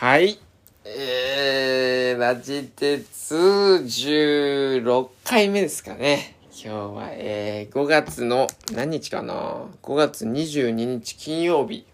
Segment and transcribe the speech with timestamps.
[0.00, 0.38] はい。
[0.84, 6.36] えー、ラジ鉄16回目ですかね。
[6.52, 11.84] 今日は、えー、5月の、何日かな ?5 月22日金曜日、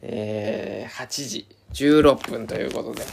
[0.00, 3.04] えー、8時16分ということで。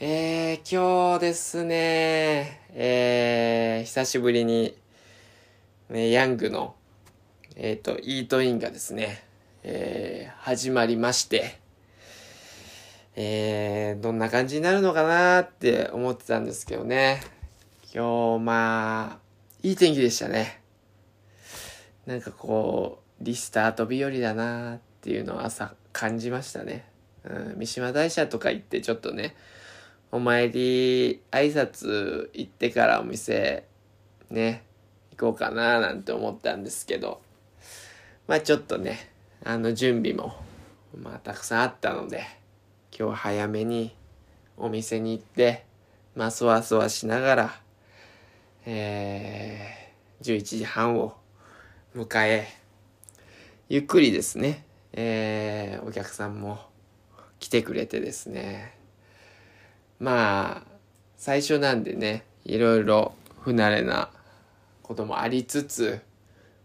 [0.00, 4.74] えー、今日ですね、えー、久しぶりに、
[5.90, 6.74] ね、ヤングの、
[7.56, 9.22] えっ、と、イートインがですね、
[9.64, 11.67] えー、始まりまして、
[13.20, 17.20] えー、どんな感じになるのかなって思ってたんですけどね。
[17.92, 19.18] 今日、まあ、
[19.60, 20.60] いい天気でしたね。
[22.06, 26.84] なんかこう、リスタート日和だなっていうのを朝感じましたね。
[27.24, 29.34] うん、三島大社とか行ってちょっとね、
[30.12, 33.64] お参り挨拶行ってからお店
[34.30, 34.62] ね、
[35.16, 37.20] 行こうかななんて思ったんですけど、
[38.28, 39.10] まあちょっとね、
[39.42, 40.36] あの準備も、
[40.96, 42.37] まあたくさんあったので、
[43.00, 43.94] 今日早めに
[44.56, 45.64] お店に行って、
[46.16, 47.60] まあそわそわしながら、
[48.66, 51.16] えー、11時半を
[51.94, 52.48] 迎え、
[53.68, 54.64] ゆっくりですね、
[54.94, 56.58] えー、お客さんも
[57.38, 58.74] 来てくれてですね、
[60.00, 60.66] まあ、
[61.16, 64.10] 最初なんでね、いろいろ不慣れな
[64.82, 66.00] こともありつつ、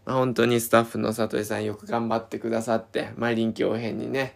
[0.06, 4.36] まあ、本当にスタッフの里井さんよく頑張ってくださって、まあ臨機応変にね、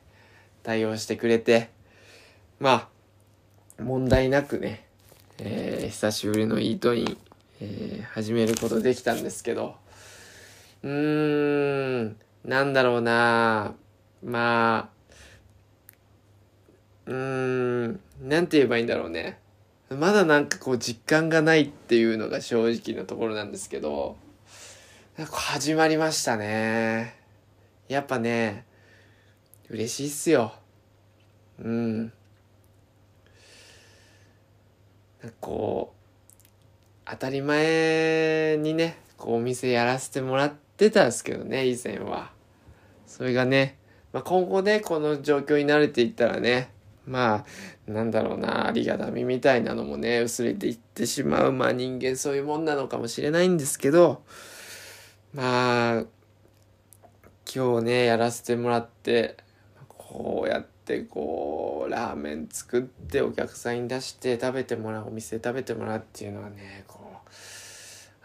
[0.61, 1.75] 対応してくれて、
[2.59, 2.89] ま
[3.80, 4.88] あ、問題なくね、
[5.38, 7.17] えー久しぶりのイートイン、
[7.61, 9.75] えー始めることできたんですけど、
[10.81, 13.75] うーん、なんだろうな
[14.23, 14.89] まあ、
[17.05, 19.38] うーん、なんて言えばいいんだろうね。
[19.91, 24.17] まだなんかこう実感がないっていうのが正直なところなんですけど、
[25.16, 27.16] なんか始まりましたね。
[27.88, 28.66] やっぱね、
[29.69, 30.53] 嬉しいっすよ。
[31.59, 32.00] うん。
[32.00, 32.13] なんか
[35.39, 42.31] こう、当たり前にね、こうお店やらせてもらってたんですけどね、以前は。
[43.05, 43.77] それがね、
[44.13, 46.72] まあ、今後ね、この状況に慣れていったらね、
[47.06, 47.45] ま
[47.88, 51.53] あ、なんだろうな、ありがたみみたいなのもね、薄れていってしまう。
[51.53, 54.23] まあ人間そういうもんなのかもしれないんですけど、
[55.33, 56.06] まあ、
[57.53, 59.38] 今日ね、やらせてもらって、
[59.88, 67.30] こうやってこう、ラーメン作ってお客さんに出して食べてもらう、お店で食べてもらうっていうのはね、こう、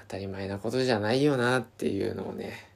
[0.00, 2.72] 当たり前なことじゃないよなっていうのをね、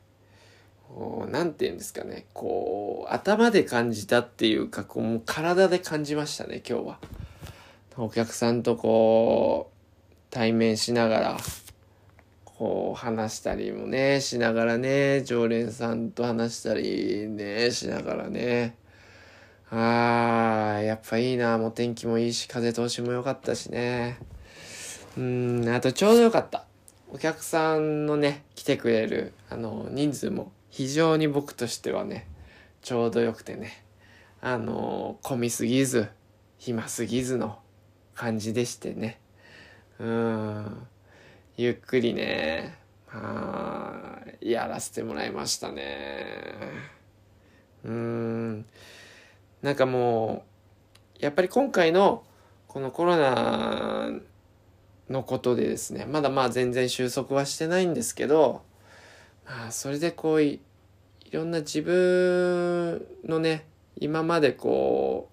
[0.88, 6.98] こうなんて言うんですかね、こう、頭で感じたっていうか、こう、もう体で感じましたね、今日は。
[7.96, 9.76] お客さんとこう、
[10.30, 11.36] 対面しながら、
[12.44, 18.76] こう、話したりもね、しながらね、常連さんと話したりね、しながらね。
[19.70, 24.18] あー、やっぱいいな、もう天気もいいし、風通しも良かったしね。
[25.16, 26.66] うん、あとちょうどよかった。
[27.08, 32.28] お客さんのね、来てくれる、あの、人数も非常に僕としてはね、
[32.82, 33.84] ちょうどよくてね、
[34.40, 36.08] あの、混みすぎず、
[36.58, 37.58] 暇すぎずの
[38.14, 39.18] 感じでしてね。
[39.98, 40.86] うん、
[41.56, 42.76] ゆっくりね、
[43.12, 46.54] まあ、やらせてもらいましたね。
[47.84, 48.66] うん、
[49.66, 50.44] なんかも
[51.20, 52.22] う、やっぱり今回の
[52.68, 54.12] このコロナ
[55.10, 58.62] のことでですね、まだまあ全然収束はしてないんですけど、
[59.44, 60.60] まあそれでこうい、
[61.24, 63.66] いろんな自分のね、
[63.96, 65.30] 今までこ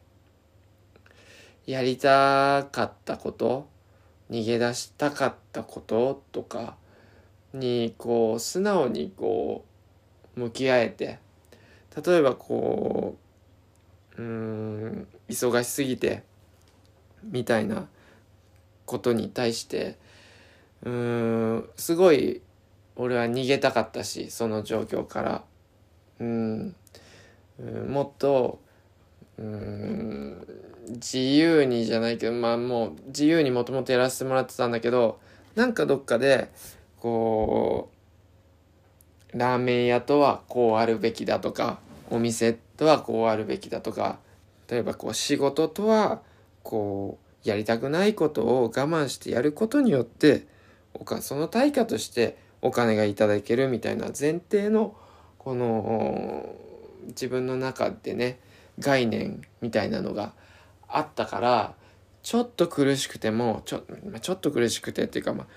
[1.68, 3.68] う、やりたかったこと、
[4.32, 6.76] 逃げ出したかったこととか
[7.54, 9.64] にこう、素直にこ
[10.36, 11.20] う、向き合えて、
[12.04, 13.23] 例えばこう、
[14.18, 16.24] うーん、忙しすぎて、
[17.24, 17.88] みたいな
[18.86, 19.98] ことに対して
[20.84, 20.92] うー
[21.60, 22.42] んすごい
[22.96, 25.44] 俺は逃げたかったしその状況から。
[26.20, 26.76] うん
[27.60, 28.60] うんもっと
[29.38, 30.46] うん
[30.90, 35.20] 自由にじゃないけどまあもう自由にもともとやらせてもらってたんだけど
[35.56, 36.50] なんかどっかで
[37.00, 37.90] こ
[39.34, 41.80] うラーメン屋とはこうあるべきだとか
[42.10, 44.20] お店とはこうあるべきだとか
[44.70, 46.22] 例えばこう仕事とは
[46.64, 50.48] こうやりたくないことを我慢してやることによって
[50.94, 54.96] おかその対価としてお金がいただけるみたいな前提の
[55.38, 56.56] この
[57.08, 58.40] 自分の中でね
[58.80, 60.34] 概念みたいなのが
[60.88, 61.74] あったから
[62.22, 63.84] ちょっと苦しくてもちょ,、
[64.22, 65.48] ちょっと苦しくてっていうか、まあ、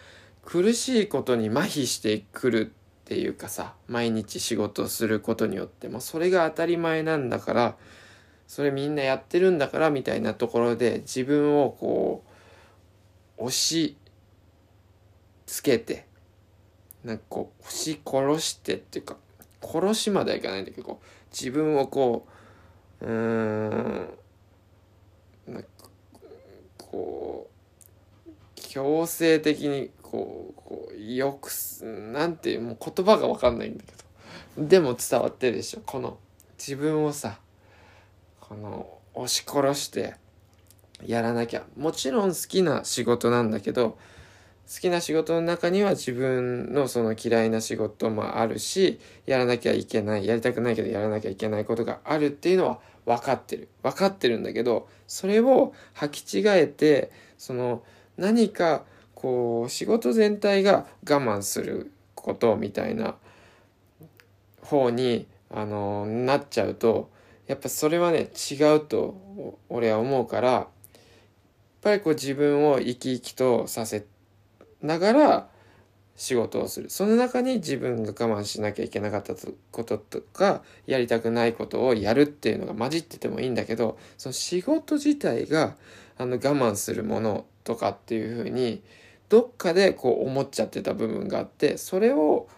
[0.45, 2.73] 苦しいことに麻痺してくる
[3.07, 7.77] っていうかさ毎日仕事をすることによってもそれが当たり前なんだから
[8.49, 12.25] それみんなやってるんだからみたいなところで自分をこ
[13.39, 13.97] う押し
[15.47, 16.09] つけて
[17.05, 19.17] なんかこう押し殺してっていうか
[19.63, 21.01] 殺しまではいかないんだけど
[21.31, 22.27] 自分をこ
[23.03, 24.09] ううーん
[25.47, 25.69] なんか
[26.79, 27.49] こ
[28.27, 31.51] う強制的にこうこうよく
[31.85, 34.67] なんていうもう言葉が分かんないんだけど。
[34.69, 36.19] でも伝わってるでしょこの
[36.59, 37.39] 自分をさ
[38.41, 40.15] この押し殺して
[41.05, 41.65] やらなきゃ。
[41.77, 43.99] もちろん好きな仕事なんだけど
[44.73, 53.69] 好きな仕事の中には自分のその嫌いな仕事もあるしやらなきゃいけないやりたくないけどやらなきゃいけないことがあるっていうのは分かってる。
[53.83, 57.83] 分かってるんだけどそれを履き違えてその
[58.17, 58.85] 何か
[59.27, 63.17] こう仕事全体が我慢することみたいな
[64.63, 67.11] 方にあのなっちゃうと
[67.49, 70.67] やっぱそれはね違うと俺は思うからやっ
[71.83, 74.07] ぱりこう自分を生き生きとさせ
[74.81, 75.49] ながら
[76.15, 76.89] 仕事をする。
[76.89, 79.35] その中に自分が我慢しなきゃいけなかった
[79.73, 85.75] こととかやりたくないことをやるっていうのが混じっててもいいんだけどその仕事自体が
[86.17, 88.85] あの我慢するものとかっていうふうに
[89.29, 92.49] どっかでこう思っちゃってた部分があってそれを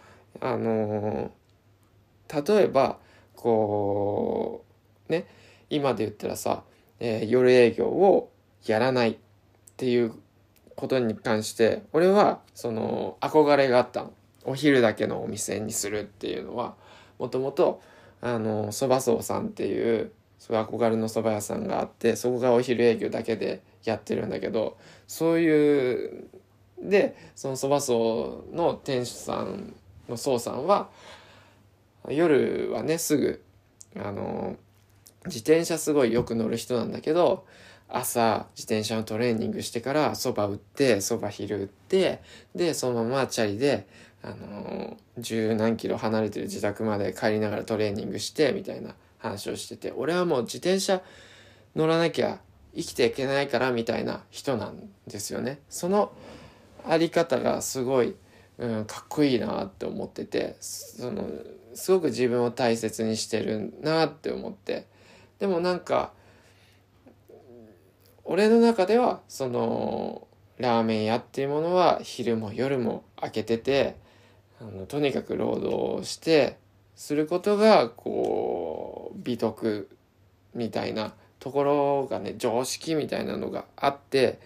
[0.41, 1.31] あの、
[2.33, 2.99] 例えば
[3.35, 4.65] こ
[5.09, 5.27] うね
[5.71, 6.63] 今で言ったらさ、
[7.01, 8.31] えー、夜営業を
[8.67, 9.17] やらないっ
[9.77, 10.13] ていう
[10.77, 14.13] ことに関して俺はその憧れがあったの。
[14.45, 16.75] お昼だけのお店にするっていうのは
[17.19, 17.83] もともと
[18.23, 26.29] あのそば荘さんっていうそうい憧れの蕎麦屋さんがあってそこがお昼営業だけでやってるんだけどそういう
[26.83, 29.75] でその蕎麦荘の店主さん
[30.09, 30.89] の宋さんは
[32.09, 33.43] 夜はねすぐ
[33.97, 34.57] あの
[35.27, 37.47] 自転車すごいよく乗る人なんだけど
[37.89, 42.21] 朝自転車のトレーニングしてからそば打ってそば昼打って
[42.55, 43.87] でそのままチャリで
[44.23, 51.01] あの十何キロ離れてる自宅まで帰りながらトレーニングしてみたいな話をしてて俺はもう自転車
[51.75, 52.41] 乗らなきゃ
[52.75, 55.61] 生きていけないからみたいな人なんですよね。
[55.69, 56.13] その
[56.87, 58.15] あり方がすごい、
[58.59, 61.29] うん、かっこいいなって思っててその
[61.75, 64.87] すごく自分を大切にしてるなって思って。
[65.39, 66.13] でもなんか
[68.25, 70.27] 俺の中ではその
[70.59, 73.97] ラーメン屋っていうものは昼も夜も開けてて
[74.61, 76.59] あのとにかく労働して
[76.95, 79.89] することがこう美徳
[80.55, 84.41] みたいなところがね常識みたいなのがあって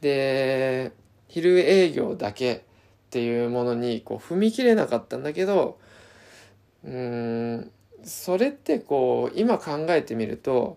[0.00, 0.92] で
[1.32, 2.60] 昼営業だけっ
[3.08, 5.78] ていうものにこう踏み切れなかったんだけど
[6.84, 7.70] うーん
[8.04, 10.76] それってこう今考えてみると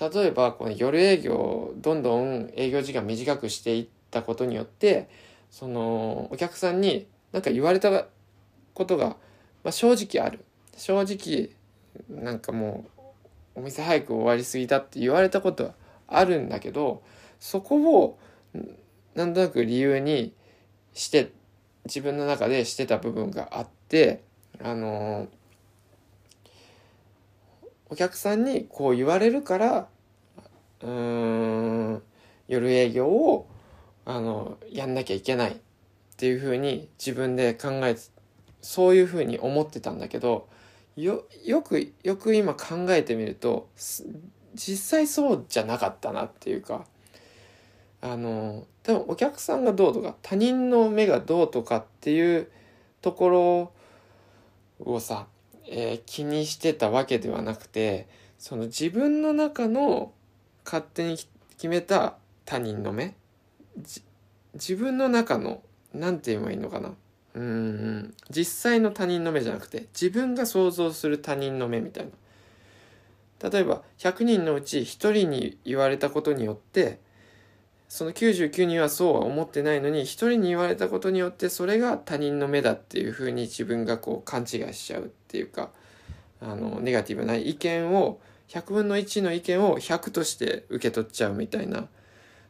[0.00, 5.08] 例えばこの夜営業どんどん営業時間短くしていったことによって
[5.52, 8.06] そのお客さんに何か言われた
[8.74, 9.10] ことが、
[9.62, 10.44] まあ、正直ある。
[10.76, 11.50] 正直
[12.10, 15.74] なんかもうお店早く終わりすぎたって言われたことは
[16.08, 17.02] あるんだけど
[17.38, 18.18] そこを
[19.16, 20.32] なんとなく理由に
[20.92, 21.32] して
[21.86, 24.22] 自分の中でしてた部分があって
[24.62, 25.26] あの
[27.88, 29.88] お客さんにこう言われるから
[30.82, 32.02] うん
[32.46, 33.48] 夜営業を
[34.04, 35.56] あのやんなきゃいけないっ
[36.16, 38.02] ていうふうに自分で考えて
[38.60, 40.48] そういうふうに思ってたんだけど
[40.96, 43.68] よよくよく今考えてみると
[44.54, 46.84] 実際そうじゃなかったなっていうか
[48.00, 52.48] あの多分お客さんがどうとか他人の目がどうとかっていう
[53.00, 53.72] ところ
[54.80, 55.26] をさ
[55.66, 60.12] えー、気にしてたわけではなくてその自分の中の
[60.64, 61.16] 勝手に
[61.50, 63.14] 決めた他人の目
[64.54, 65.62] 自分の中の
[65.92, 66.94] 何て言えばいいのかな。
[67.34, 73.50] うん実際の他人の目じゃなくて自分が想像する他人の目みたいな。
[73.50, 76.98] 例えば100人のうち1人に言われたことによって
[77.88, 85.70] その99人はそうは思ってないのに一人に言われたことによってそれが他人の目だっていうふうに自分がこう勘違いしちゃうっていうか
[86.40, 91.88] あのネガティブな意見を100分の1の意見を100として受け取っちゃうみたいな。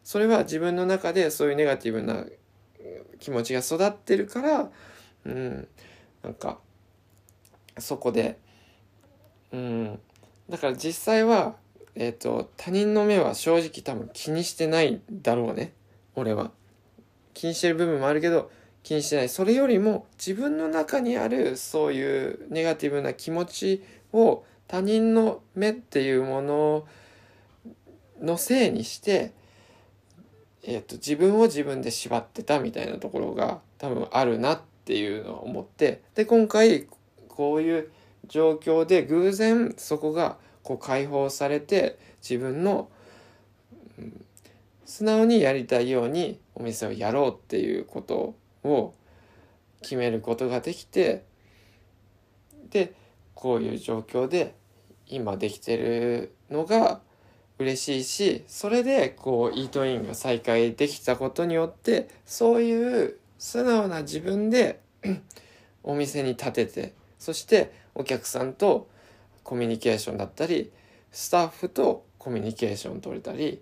[0.06, 2.26] それは自分の中でそういうネガティブな
[3.18, 4.70] 気持ちが育ってるから
[5.24, 5.68] うん
[6.22, 6.60] なんか
[7.78, 8.38] そこで
[9.52, 9.98] うん
[10.48, 11.56] だから実際は
[11.96, 15.72] えっ、ー、と、他人の目は正直多分気にしてないだろうね。
[16.14, 16.52] 俺は。
[17.34, 18.50] 気にしてる部分もあるけど、
[18.82, 19.28] 気にしてない。
[19.28, 26.86] それよりも自分の中にあるそういうネガティブな気持ちを他人の目っていうもの
[28.20, 29.32] のせいにして
[30.68, 36.86] えーと、自分を自分で縛ってたみたいなところが多分あるなっていうのを思ってで今回
[37.28, 37.90] こういう
[38.26, 41.96] 状況で偶然そこがこう解放されて
[42.28, 42.88] 自分の、
[44.00, 44.26] うん、
[44.84, 48.92] 素直にやりたいようにお店をやろうっていうことを
[49.80, 51.24] 決めることができて
[52.70, 52.94] で
[53.34, 54.56] こういう状況で
[55.06, 57.00] 今できてるのが
[57.60, 64.80] 嬉しいしそれでこうイートインが再開できたことによってそういう素直な自分で
[65.84, 68.88] お店に立ててそしてお客さんと
[69.46, 70.72] コミュニケーションだったり
[71.12, 73.58] スタッフとコミュニケーション取れたりっ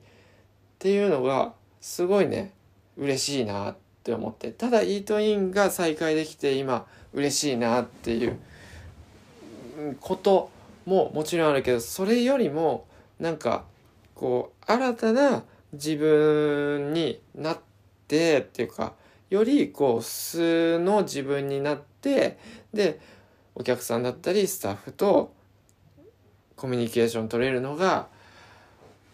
[0.79, 2.55] ていうのがすごいね
[2.97, 8.39] 嬉しいなって思ってただイートインが再開できて今嬉しいなっていう
[10.01, 10.49] こと
[10.87, 12.87] ももちろんあるけどそれよりも
[13.21, 13.65] なんか
[14.15, 17.59] こう新たな自分になっ
[18.09, 18.95] てっていうか
[19.29, 22.39] よりこう素の自分になって
[22.73, 23.01] で
[23.55, 25.44] お客さんだったりスタッフと
[26.57, 28.09] コミュニケーション取れるのが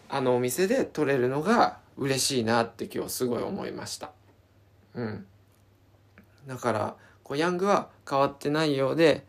[0.09, 4.11] あのお店で取れるのが嬉しいなって今日すごい思いました。
[4.95, 5.25] うん。
[6.47, 9.25] だからこうヤングは変わってないようで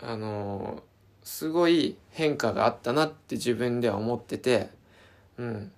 [0.00, 0.82] あの
[1.22, 4.70] すごい変化があったなって自分では思ってて
[5.36, 5.72] うん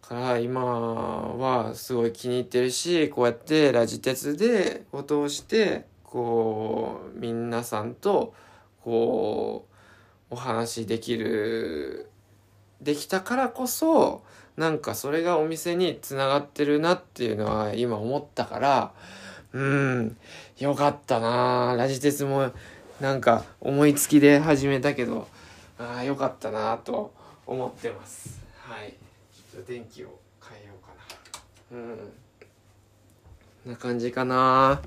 [0.00, 8.34] から今はすごい気に入ってるしこうやってラジ鉄でを通してこう皆さんと
[8.84, 9.66] こ
[10.30, 12.08] うお話できる
[12.80, 14.22] できたからこそ
[14.56, 18.92] なんかそれがお店につながってるなっていうのは今思ったから
[19.52, 20.16] うん
[20.58, 21.74] よかったな。
[21.76, 22.52] ラジ鉄も
[23.00, 25.28] なんか思いつきで始めたけど
[25.78, 27.12] ああよかったなと
[27.46, 28.40] 思ってます。
[28.60, 28.94] はい。
[29.32, 30.92] ちょっと電気を変えようか
[31.74, 31.80] な。
[31.80, 31.98] うん。
[33.64, 34.80] こんな感じかな。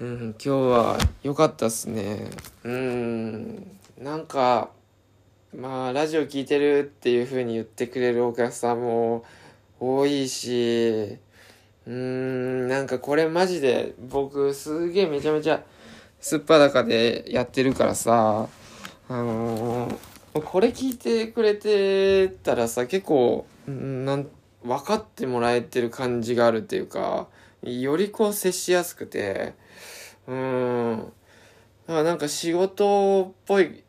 [0.00, 2.30] うん今日は良かったっすね。
[2.64, 4.70] うんなんか
[5.56, 9.24] まあラジオ聞いてるっていう風に言ってくれるお客さんも
[9.80, 11.18] 多いし
[11.86, 15.62] うんなんかこれマジで僕すげえめちゃめちゃ
[16.20, 18.48] すっぱだかでやってるからさ、
[19.08, 24.26] あのー、これ聞いてくれてたらさ、結構、なん
[24.64, 27.28] 分かってもらえてる感じがあるっていうか、
[27.62, 29.54] よりこう接しやすくて、
[30.28, 31.12] うん。
[31.86, 33.82] だからなんか仕事っぽい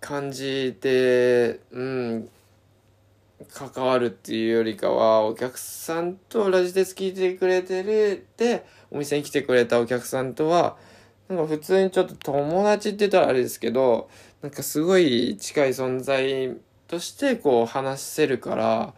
[0.00, 2.28] 感じで、うん、
[3.52, 10.76] 関わるっていうよりかは、お客さんとラジテス聞いてくれてるで、お店に来てくれたお客さんとは、
[11.28, 14.10] なんか普通にちょっと友達って言ったらあれですけど、
[14.42, 16.56] なんかすごい近い存在
[16.88, 18.94] としてこう話せるから、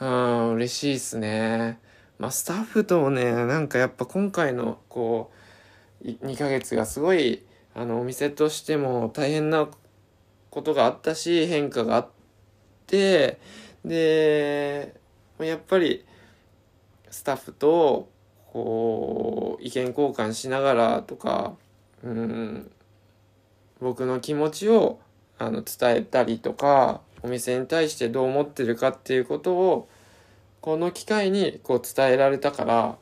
[0.00, 1.78] うん、嬉しいっすね。
[2.18, 5.37] まあスタッフともね、なんかやっぱ今回のこう、
[6.04, 9.68] 2ヶ月がすごい、あの、お店としても大変な
[10.50, 12.08] ことがあったし、変化があっ
[12.86, 13.38] て、
[13.84, 14.94] で、
[15.38, 16.04] やっぱり
[17.10, 18.08] スタッフと
[18.52, 21.54] こう意見交換しながらとか
[22.02, 22.70] うん
[23.80, 24.98] 僕の気持ちを
[25.38, 29.88] あの伝えたりとかお店に対してどう思ってるかっていうことを
[30.60, 32.96] この機会にこう伝えられたから、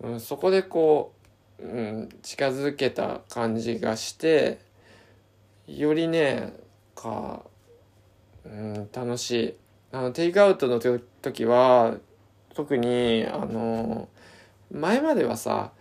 [0.00, 1.17] うん、そこでこう、
[1.60, 4.58] うん、近づけた感じがして
[5.66, 6.52] よりね
[6.94, 7.42] か、
[8.44, 9.54] うん、楽しい
[9.90, 11.96] あのテイクアウトの時は
[12.54, 14.08] 特にあの
[14.70, 15.72] 前まではさ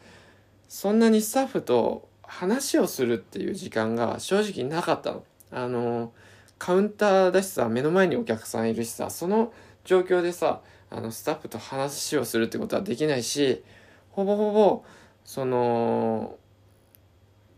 [0.68, 5.24] そんなにスタッフと話をするっていう時間が正直なかったの。
[5.50, 6.12] あの、
[6.60, 9.54] カウンターだしさ、目の前にお客さんいるしさ、その
[9.86, 13.64] 状況でさ、あの、スタッフと話をするってことはできないし、
[14.12, 14.84] ほぼほぼ、
[15.28, 16.38] その、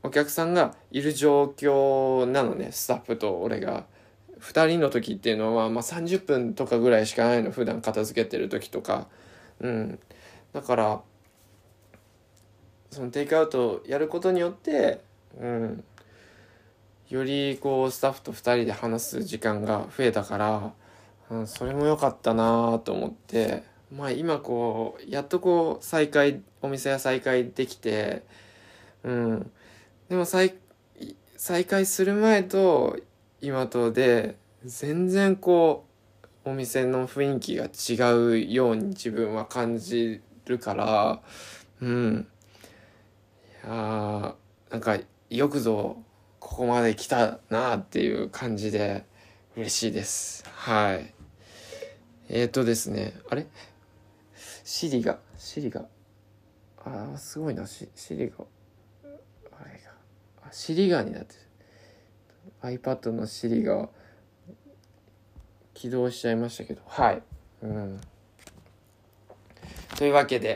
[0.01, 3.85] お客さんがいる状況なのね、スタッフと俺が。
[4.39, 9.07] 2人の時っていうのは、まあ、30分とかぐらいしかないの普段片付けてる時とか。
[9.59, 9.99] うん。
[10.53, 11.01] だから
[12.89, 15.01] そのテイクアウトやることによって、
[15.39, 15.83] うん、
[17.09, 20.73] よりこうスタッフと2人で話す時間が増えたから、
[21.29, 23.63] うん、それも良かったなと思って。
[23.91, 28.23] まあ今こうやっとこう再開お店が再開できて
[29.03, 29.51] うん
[30.09, 30.55] でも再
[31.37, 32.97] 再開する前と
[33.41, 35.85] 今とで全然こ
[36.45, 41.21] うお店の雰囲気が違うように自分は感じるから
[41.81, 42.27] うん
[43.63, 44.35] いや
[44.69, 44.97] なんか
[45.29, 46.03] よくぞ
[46.39, 49.05] ここまで来たなっていう感じで
[49.55, 50.43] 嬉しいです。
[50.51, 51.13] はい。
[52.29, 53.45] えっ、ー、とですね、あれ？
[54.71, 55.87] シリが、シリが、
[56.85, 58.35] ああ、すごいな、シシリが、
[59.51, 59.91] あれが、
[60.43, 61.33] あ、シリガになって
[62.61, 62.79] る。
[62.79, 63.89] iPad のシリが
[65.73, 67.23] 起動しちゃいましたけど、はい。
[67.63, 67.99] うん。
[69.97, 70.55] というわけで、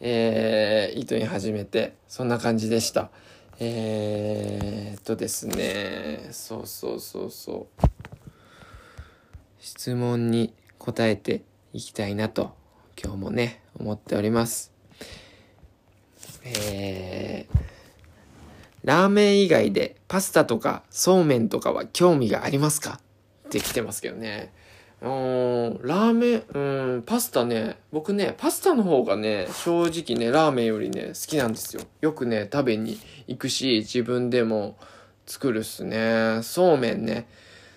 [0.00, 3.12] えー、糸に始めて、そんな感じでした。
[3.60, 7.86] えー、っとですね、そうそうそうそう。
[9.60, 12.58] 質問に答えていきたいなと、
[13.02, 14.72] 今日もね、思っております。
[16.44, 17.58] えー、
[18.84, 23.00] ラーメン以外でパスタとかそうめんとかは興味がありますか？
[23.46, 24.52] って来てますけどね。
[25.00, 31.82] うん、ラーメン、うん、パスタね、僕ね、パスタの方がね、正直ね、ラーメンよりね、好きなんですよ。
[32.02, 34.76] よくね、食べに行くし、自分でも
[35.24, 36.40] 作るっすね。
[36.42, 37.26] そうめんね。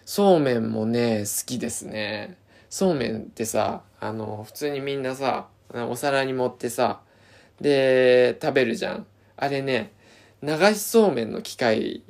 [0.06, 2.38] そうめんもね、好きですね。
[2.70, 7.01] そうめんってさ、あの、普通にみんなさ、お皿に盛ってさ、
[7.62, 9.05] で、食べるじゃん。
[9.38, 9.93] あれね、
[10.41, 12.03] 流しそうめんの機械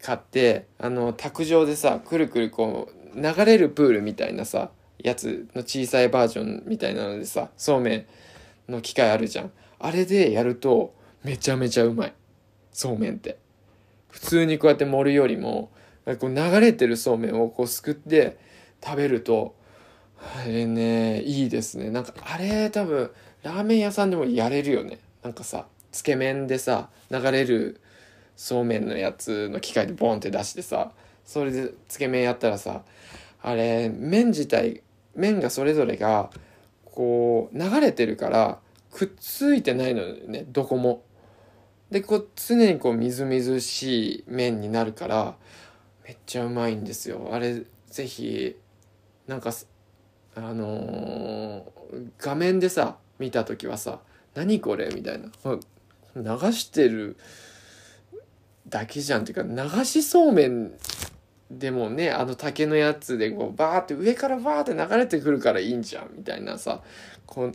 [0.00, 8.06] 買って、あの、卓上でさ、くるくるこう、流れるプールみたいなさ、やつの小さいバージョンみたいなのでさ、そうめん
[8.68, 9.52] の機械あるじゃん。
[9.80, 12.14] あれでやると、めちゃめちゃうまい。
[12.72, 13.36] そうめんって。
[14.08, 15.70] 普通にこうやって盛るよりも、
[16.18, 18.38] こう流れてるそうめんをこうすくって
[18.82, 19.54] 食べると、
[20.22, 21.90] あれね、いいですね。
[21.90, 23.10] なんかあれ多分、
[23.42, 24.98] ラーメン屋さんでもやれるよね。
[25.22, 27.80] なんかさ、つけ麺でさ、流れる
[28.36, 30.92] そうめんのやつの機械でボンって出してさ、
[31.24, 32.82] それでつけ麺やったらさ、
[33.42, 34.82] あれ麺自体
[35.14, 36.30] 麺がそれぞれが
[36.84, 38.58] こう流れてるから
[38.90, 41.02] くっついてないのよねどこも。
[41.90, 45.36] でこう常にこうみずみずしい麺になるから
[46.06, 47.30] めっちゃうまいんですよ。
[47.32, 48.56] あれぜひ
[49.26, 49.52] なんか
[50.34, 54.00] あのー、画面でさ見た時はさ
[54.34, 55.28] 「何これ?」みたいな。
[56.14, 57.16] 流してる
[58.68, 59.22] だけじゃん。
[59.22, 60.72] っていうか流しそうめん
[61.50, 66.10] でもねあの竹のやつでこうバーって上からバーって流れてくるからいいんじゃん。
[66.16, 66.82] みたいなさ
[67.26, 67.52] こう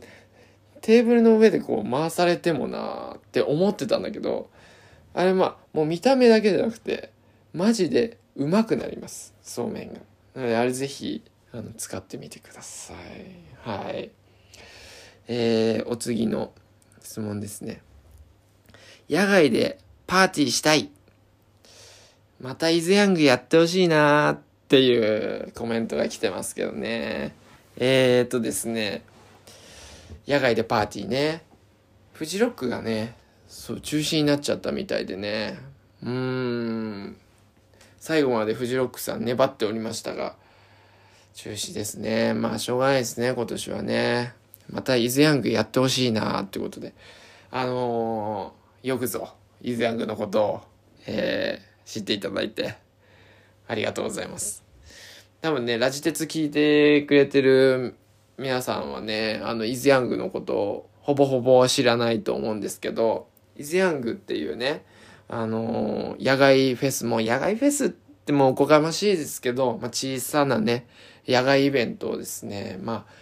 [0.80, 4.50] テーブルの上でこう回されてもなって思ってたんだけど
[5.14, 7.10] あれまあもう見た目だけじゃなくて
[7.52, 9.34] マジでうまくなります。
[9.42, 10.00] そうめんが。
[10.34, 12.96] なのであれぜひあの使ってみてください
[13.68, 14.10] はい
[15.28, 16.52] えー、お次の
[17.02, 17.82] 質問ですね
[19.10, 20.90] 野外でパーティーしたい
[22.40, 27.34] またイズヤングやってほしいなーっていうコメントが来てますけどね。
[27.78, 29.02] えーとですね、
[30.26, 31.42] 野外でパーティーね。
[32.12, 33.16] フジロックがね、
[33.48, 35.58] そう、中止になっちゃったみたいでね。
[36.02, 37.16] うーん。
[37.98, 40.36] 最後までフジロックさん粘っておりましたが、
[41.38, 42.34] 中止ですね。
[42.34, 44.34] まあ、しょうがないですね、今年はね。
[44.68, 46.94] またイズヤングやってほしいなってことで。
[47.52, 49.28] あのー、よくぞ、
[49.62, 50.60] イズヤングのことを、
[51.06, 52.74] えー、知っていただいて、
[53.68, 54.64] ありがとうございます。
[55.40, 57.94] 多分ね、ラジ鉄聞いてくれてる
[58.36, 64.84] 皆さんはね、あの、イズヤングのことをほぼほぼ知らないと思うんですけど、イズヤングっていうね、
[65.28, 70.88] あの野外フェスも、野外フェスってもうおこがましいですけど、まあ、小さなね、
[71.28, 73.12] 野外イベントをですね、まあ、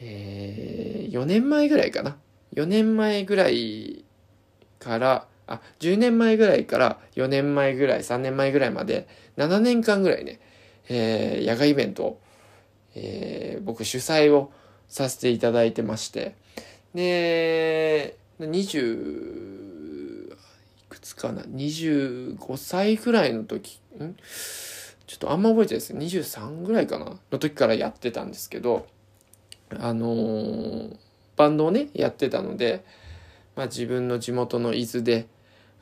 [0.00, 2.16] えー、4年前ぐらいかな。
[2.54, 4.04] 4年前ぐらい
[4.78, 10.40] から、あ、10年前ぐらいから4年前ぐらい、3年前ぐらいまで、7年間ぐらいね、
[10.88, 12.20] えー、野外イベントを、
[12.94, 14.52] えー、僕主催を
[14.88, 16.34] させていただいてまして、
[16.94, 20.36] で、20、い
[20.88, 24.16] くつかな ?25 歳ぐらいの時、ん？
[25.06, 25.92] ちょっとあんま覚えてないです。
[25.94, 28.86] 23ぐらいかなの時からやってたんですけど、
[29.78, 30.96] あのー、
[31.36, 32.84] バンドをね、やってたので、
[33.56, 35.26] まあ自分の地元の伊豆で、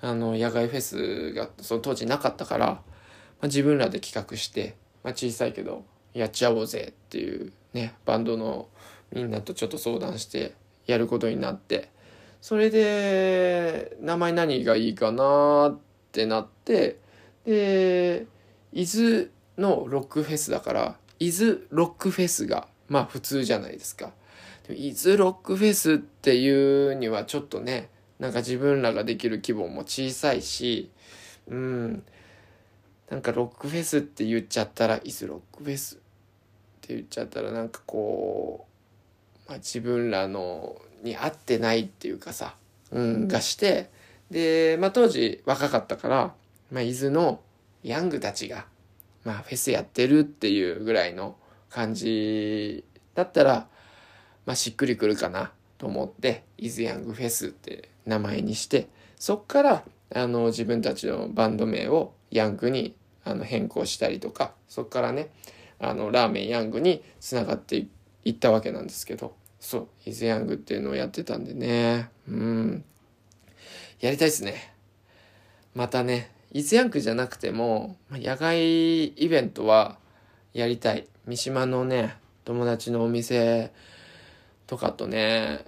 [0.01, 2.83] あの、野外フェスがその当時なかったから、ま
[3.43, 8.69] あ、自分らで企画して、まあ、小さいけど、やっちゃおうぜっていうね、バンドの
[9.13, 10.55] みんなとちょっと相談して
[10.87, 11.91] やることになって、
[12.41, 15.79] それで、名前何がいいかなっ
[16.11, 16.99] てなって、
[17.45, 18.27] で、
[18.73, 24.13] 伊豆のロックフェスだから、伊豆ロックフェスが、まあ普通じゃないですか。
[24.71, 30.91] 伊豆ロックフェスっていうにはちょっとね、なんか自分らができる規模も小さいし、
[31.49, 32.03] うん、
[33.11, 35.99] なんかロックフェスって言っちゃったら、イスロックフェスっ
[36.81, 38.67] て言っちゃったらなんかこ
[39.47, 42.55] う、まあ、自分らのに合ってないっていうかさ、
[42.91, 43.91] うん、がして、
[44.31, 46.35] で、まあ当時若かったから、
[46.71, 47.41] まあ、伊豆の
[47.83, 48.67] ヤングたちが、
[49.25, 51.37] まあ、フェスやってるっていうぐらいの
[51.69, 53.69] 感じだったら、
[54.47, 65.31] まあ、しっくりくるかなと思って、伊豆ヤングフェスって名前にして、そっから、あの、自分たちのバンド名をヤングにあの変更したりとか、そっからね、
[65.79, 67.87] あの、ラーメンヤングにつながって
[68.25, 72.85] いったわけなんですけど、そう、伊豆ヤングっていうのをやってたんでね、うん、
[74.01, 74.75] やりたいっすね。
[75.75, 79.97] またね、伊豆ヤングじゃなくても、野外イベントは
[80.53, 81.09] やりたい。
[81.27, 83.73] 三島のね、友達のお店
[84.67, 85.65] とかとね、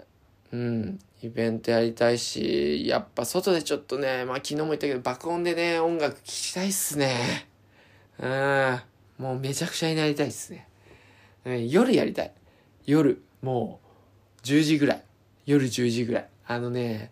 [0.52, 7.48] うん、イベントやりたいし、やっぱ外でちょっとね、まあ昨日も言ったけど爆音でね、音楽聴きたいっすね。
[8.18, 8.80] うん、
[9.16, 10.68] もうめちゃくちゃになりたいっすね。
[11.46, 12.32] うん、夜やりたい。
[12.84, 13.80] 夜、も
[14.42, 15.02] う10時ぐらい。
[15.46, 16.28] 夜10時ぐらい。
[16.46, 17.10] あのね、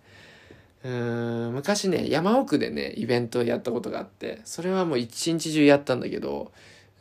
[0.85, 6.53] うん、昔ね、山奥でね、イベントをやったことがあって、それはもう一日中やったんだけど、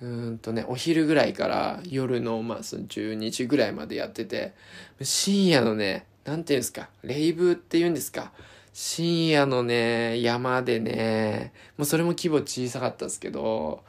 [0.02, 4.54] うんとね、お昼ぐらいから夜の、まあ、その12時ぐらいまでやってて、
[5.02, 8.32] 深夜のね、なんていうんですか、レイブって言うんですか、
[8.74, 13.84] 深夜のね、山でね、もうそれも規模小さかったですけど、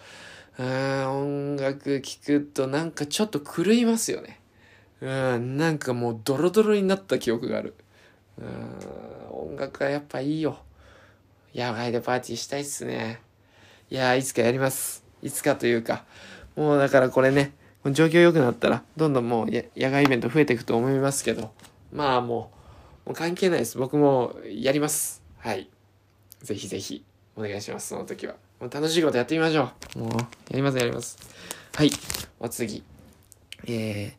[0.59, 4.41] うん、音楽聴くとなんかちょっと狂いますよね。
[5.01, 7.75] うん、なんかもうドロドロになった記憶がある。
[8.39, 10.59] うん、音楽はやっぱいいよ。
[11.55, 13.21] 野外でパーティーしたいっすね。
[13.91, 15.05] いやいつかやります。
[15.23, 16.05] いつかというか、
[16.57, 17.53] もうだからこれね、
[17.91, 21.53] 状況良くなったら、どんどんもう野外イベント増えていくと思いますけど、
[21.93, 22.53] まあも
[23.05, 23.79] う、もう関係ないです。
[23.79, 25.23] 僕もやります。
[25.39, 25.69] はい。
[26.43, 27.05] ぜひぜひ、
[27.37, 27.89] お願いします。
[27.89, 28.35] その時は。
[28.61, 29.99] もう楽しいことやってみましょう。
[29.99, 31.19] もう、やりますやります。
[31.75, 31.91] はい。
[32.39, 32.85] お次。
[33.67, 34.13] えー、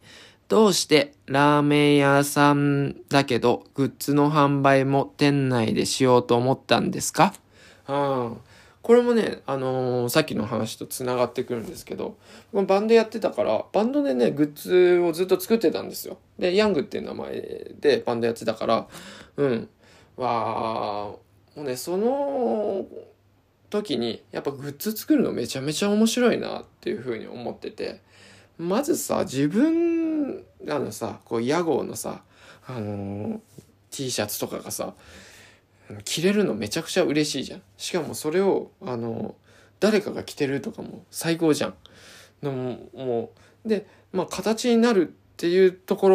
[0.54, 7.34] どうしてラーメン屋さんだけど、グッズの販売も店内でしようと思ったんですか？
[7.88, 8.38] うん。
[8.84, 12.18] これもね、あのー、さっきの話と繋がってくるんですけど、
[12.54, 16.20] バンドやってたから、バンドでね、グッズをずっと作ってたんですよ。
[16.38, 18.88] で、ヤングっていう名前でバンドやってたから、
[19.38, 19.70] うん。
[20.18, 22.86] わー、もうね、その
[23.72, 28.04] 時に、やっぱグッズ作るのめちゃめちゃ面白いなっていうふうに思ってて、
[28.68, 32.24] まずさ、自分、あのさ、こう、屋号のさ、
[32.68, 33.40] あのー、
[33.92, 34.94] T シャツとかがさ、
[36.06, 37.62] 着れるのめちゃくちゃ嬉しいじゃん。
[37.78, 39.36] しかもそれを、あの、
[39.80, 41.74] 誰かが着てるとかも最高じゃん。
[42.42, 43.32] でも、も
[43.66, 46.10] う、で、まあ形になるっていうとこ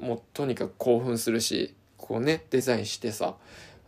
[0.00, 3.36] ろもとにかく興奮するし、こうね、デザインしてさ、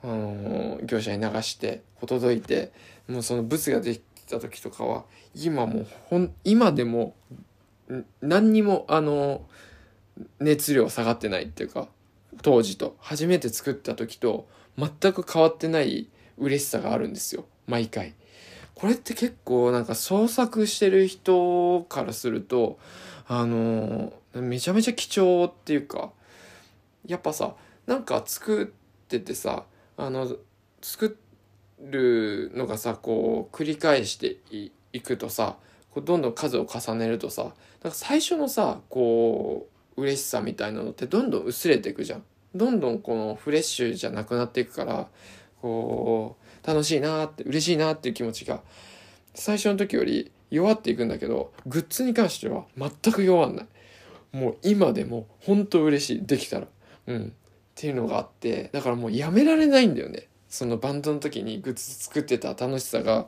[0.04, 2.72] あの業者に流してほどいて
[3.08, 7.14] もうそのブツができた時とかは今もほん今でも
[8.20, 9.46] 何にもあの
[10.40, 11.88] 熱量下がってないっていうか
[12.42, 17.44] 当時と初めて作った時と全く変わってない嬉しさがあるんですよ。
[17.66, 18.14] 毎回。
[18.74, 22.78] これって結構なんか創作してる人からすると、
[23.28, 26.10] あの、めちゃめちゃ貴重っていうか、
[27.06, 27.54] やっぱさ、
[27.86, 28.66] なんか作っ
[29.08, 29.64] ててさ、
[29.96, 30.36] あの、
[30.82, 31.16] 作
[31.80, 34.38] るのがさ、こう、繰り返して
[34.92, 35.56] いくとさ、
[35.94, 37.54] こうどんどん数を重ねるとさ、なんか
[37.92, 42.24] 最初のさ、こう、嬉しさみたいなのってどんどん薄れていくじゃん。
[42.54, 45.08] どんどんこのフレッシュじゃなくなっていくから
[45.60, 48.60] こう楽しいなって嬉しいなっていう気持ちが
[49.34, 53.66] 最初の時より弱っていくんだけどグッズに関しては全く弱んない。
[54.32, 56.26] もう今でも本当嬉しい。
[56.26, 56.66] できたら。
[57.06, 57.26] うん。
[57.26, 57.30] っ
[57.74, 60.28] ていうのがあってだからもうやめられないんだよね。
[60.48, 63.26] そのバンドの時にグッズ作ってた楽しさが。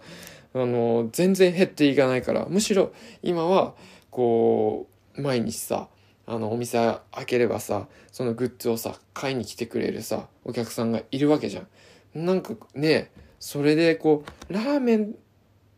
[0.56, 2.92] あの全然減っていかないからむしろ
[3.22, 3.74] 今は
[4.10, 5.88] こう毎日さ
[6.26, 12.26] あのお店開ければさそのグッズをさ買いに来てくれるさお客さんがいるわけじゃん。
[12.26, 15.14] なんかねそれでこうラーメン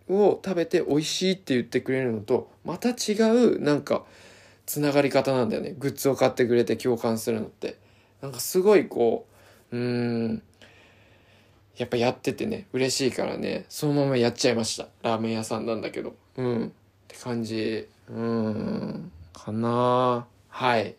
[0.09, 4.05] を食べて美味しいって言ってくれるのとまた違うなんか
[4.65, 5.75] つながり方なんだよね。
[5.77, 7.77] グッズを買ってくれて共感するのって。
[8.21, 9.27] なんかすごいこ
[9.73, 10.43] ううーん
[11.79, 16.71] やっぱやっててね嬉しいからねそのままやっちゃいましたラーメン屋さんなんだけどうんっ
[17.09, 20.97] て感じうんかなはい。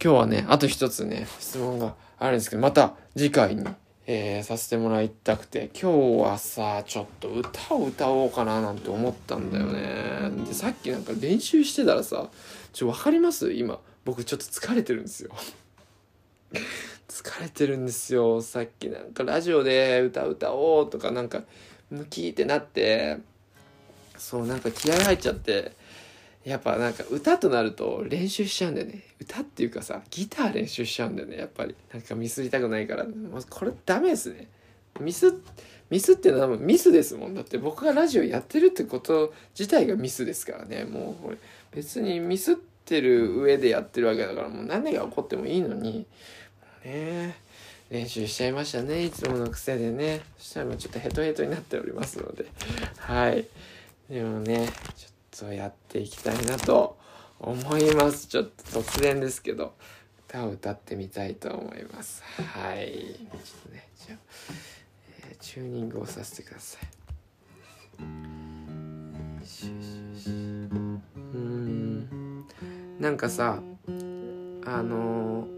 [0.00, 3.64] 今日はね、あと一つね、質問があるんですけど、また次回に、
[4.06, 10.44] えー、させてもらいたくて、今日はさ、ちょっと歌を歌おうかななんて思ったんだよね。
[10.46, 12.28] で、さっきなんか練習してたらさ、
[12.72, 13.52] ちょ、わかります？
[13.52, 13.80] 今。
[14.04, 15.30] 僕ちょっと疲れてるんですよ。
[17.08, 18.40] 疲れてるんですよ。
[18.42, 21.42] さっきなんかラジオで歌歌おうとかなんか、
[21.90, 23.18] 聞いてなって、
[24.16, 25.72] そう、なんか気合入っちゃって、
[26.44, 29.02] やっぱなんか歌となると練習しちゃうんだよね。
[29.20, 31.36] 歌っていうかさギター練習しちゃうんだよね。
[31.36, 31.74] やっぱり。
[31.92, 33.06] なんかミスりたくないから。
[33.50, 34.48] これダメですね。
[35.00, 35.34] ミス
[35.90, 37.34] ミスってのはミスですもん。
[37.34, 40.84] だって僕がラジオやってるってこと自体がミスですからね。
[40.84, 41.36] もうこれ
[41.72, 46.06] 別にミスってる上でやってるわけだからもう何が起こってもいいのに。
[46.84, 47.36] ね。
[47.90, 50.20] 練習しちゃいましたねいつもの癖でね。
[50.36, 52.44] そしたらもうちょっとヘトヘトになっておりますので。
[52.98, 53.46] はい。
[54.10, 56.98] でもねちょっとやっていきたいなと
[57.40, 58.26] 思います。
[58.26, 59.72] ちょっと突然ですけど。
[60.28, 62.22] 歌を歌ってみたいと思います。
[62.22, 63.16] はい。
[63.16, 63.28] ちょっ
[63.64, 64.18] とねじゃあ、
[65.30, 66.82] えー、チューニングをさせてください。
[68.00, 69.40] うん。
[73.00, 73.62] なんかさ
[74.66, 75.57] あのー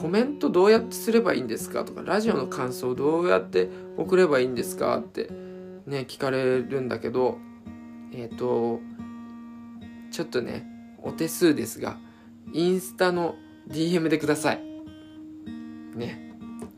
[0.00, 5.28] コメントどうやってすればいいんですかとかラジオの感想どうやって送ればいいんですかって
[5.84, 7.36] ね聞かれるんだけど
[8.10, 8.80] えっ、ー、と
[10.10, 10.64] ちょっとね
[11.02, 11.98] お手数ですが
[12.54, 13.34] インスタの
[13.68, 14.62] DM でください。
[15.94, 16.32] ね。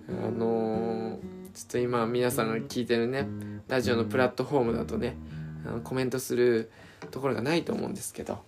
[0.08, 1.20] あのー、
[1.54, 3.28] ちょっと今皆さんが聞いてるね
[3.68, 5.16] ラジオのプラットフォームだとね
[5.64, 6.72] あのコメントする
[7.12, 8.40] ところがないと思うんですけど、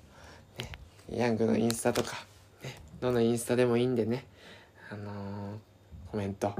[0.58, 0.72] ね、
[1.08, 2.16] ヤングのインスタとか、
[2.64, 4.24] ね、どのインスタでもいいんでね。
[4.90, 6.54] あのー、コメント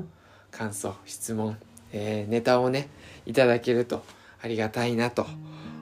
[0.50, 1.56] 感想質問、
[1.92, 2.88] えー、ネタをね
[3.26, 4.04] いただけると
[4.42, 5.26] ありがたいなと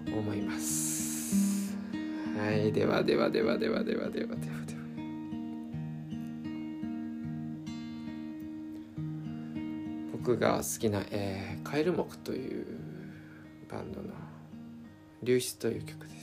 [0.07, 1.77] 思います。
[2.39, 4.63] はいではではではではではではではでは
[10.25, 12.65] 僕が好きな、えー、カエルモクという
[13.69, 14.11] バンドの
[15.21, 16.22] 「流出」という曲です。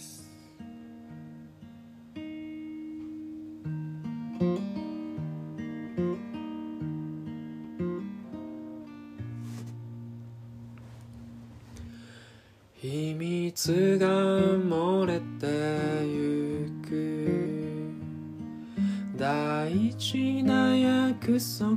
[13.62, 15.45] つが漏れて
[16.08, 17.91] ゆく。
[19.17, 21.67] 大事な約束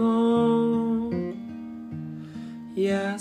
[0.00, 1.10] も
[2.76, 3.18] 優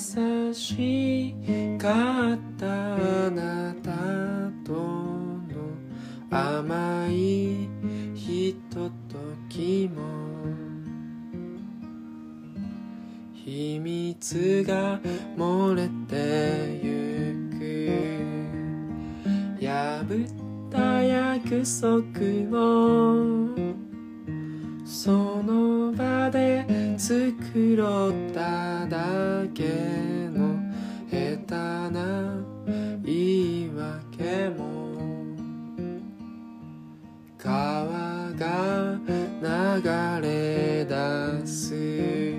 [0.53, 1.33] し
[1.79, 3.91] かったあなた
[4.63, 5.49] との
[6.29, 7.67] 甘い
[8.13, 9.17] ひとと
[9.49, 10.03] きも
[13.33, 14.99] 秘密が
[15.35, 15.94] 漏れて
[21.55, 23.55] 約束を。
[24.83, 25.11] そ
[25.43, 26.65] の場で
[26.97, 29.63] 作ろっただけ
[30.29, 30.59] の
[31.09, 31.55] 下手
[31.93, 32.43] な
[33.03, 33.13] 言
[33.63, 34.65] い訳も。
[37.37, 38.99] 川が
[39.41, 42.33] 流れ出す。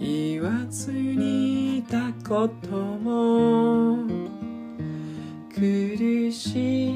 [0.00, 3.96] 言わずにいたことも。
[5.54, 6.95] 苦し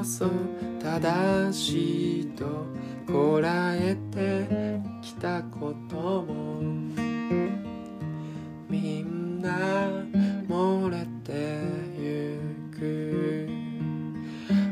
[0.00, 0.30] こそ
[0.82, 2.46] 正しいと
[3.06, 6.62] こらえてきたことも。
[8.66, 9.50] みんな
[10.48, 11.60] 漏れて
[12.00, 12.40] ゆ
[12.74, 13.46] く。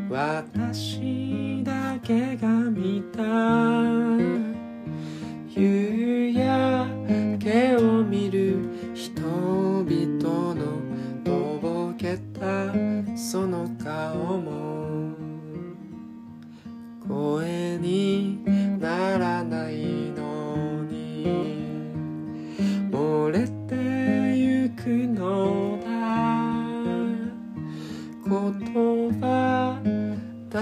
[0.09, 4.28] 私だけが見た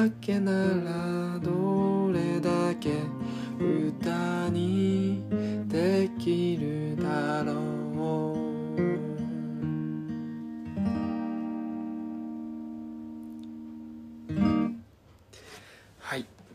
[0.06, 2.90] だけならどれだけ
[3.58, 5.24] 歌に
[5.66, 7.66] できるだろう。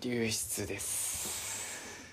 [0.04, 2.08] 流出です。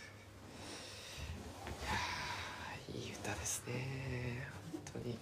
[2.95, 4.49] いい歌ですね
[4.93, 5.19] 本当に。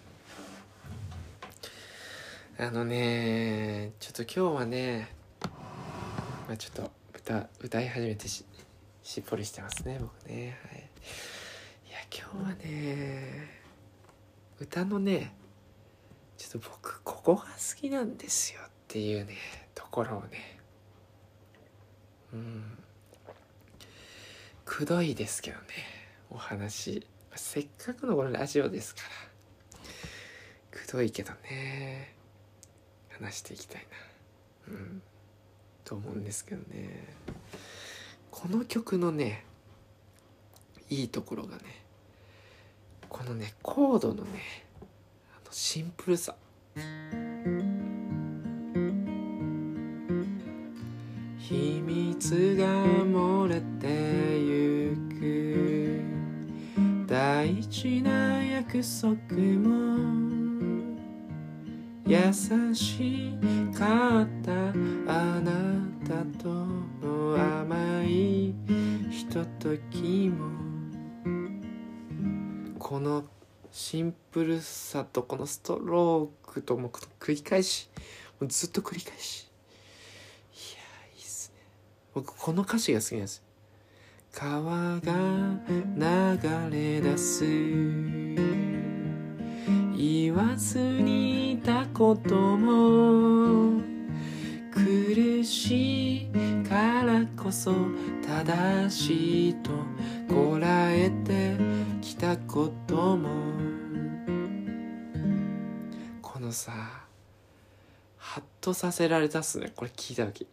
[2.58, 5.15] あのねちょっと今日はね
[6.46, 8.44] まあちょっと歌歌い始めてし
[9.02, 10.58] しっぽりしてますね僕ね。
[10.62, 10.90] はい。
[11.88, 13.62] いや今日はね
[14.60, 15.34] 歌のね
[16.36, 17.48] ちょっと僕ここが好
[17.80, 19.34] きなんですよっていうね
[19.74, 20.60] ところをね。
[22.32, 22.78] うん。
[24.64, 25.64] くどいですけどね
[26.30, 27.06] お話。
[27.34, 29.02] せっかくのこのラジオですか
[29.72, 29.78] ら。
[30.78, 32.14] くどいけどね
[33.10, 33.86] 話していきたい
[34.68, 34.74] な。
[34.74, 35.02] うん。
[35.86, 37.14] と思うんですけどね。
[38.30, 39.44] この曲のね
[40.90, 41.62] いいところがね
[43.08, 44.64] このねコードのね
[45.32, 46.34] あのシンプルさ。
[51.38, 53.86] 秘密が漏れて
[54.40, 56.02] ゆく。
[57.06, 60.25] 大事な約束も
[62.08, 62.32] 優
[62.72, 63.32] し
[63.76, 64.52] かった
[65.12, 65.50] あな
[66.06, 68.54] たとの甘い
[69.10, 70.46] ひとときも。
[72.78, 73.24] この
[73.72, 77.90] シンプルさとこのストロークとも繰り返し
[78.40, 79.50] もうずっと繰り返し。
[80.54, 80.82] いや
[81.16, 81.60] いいっすね。
[82.14, 83.42] 僕この歌詞が好きなんです。
[84.32, 85.12] 川が
[85.96, 88.45] 流れ出す。
[89.96, 93.80] 言わずにいたことも
[94.70, 96.28] 苦しい
[96.68, 97.72] からこそ
[98.22, 99.70] 正しいと
[100.28, 101.56] こらえて
[102.02, 103.30] きたことも。
[106.20, 106.72] このさ
[108.18, 109.72] ハッとさせられたっすね。
[109.74, 110.46] これ聞いた時。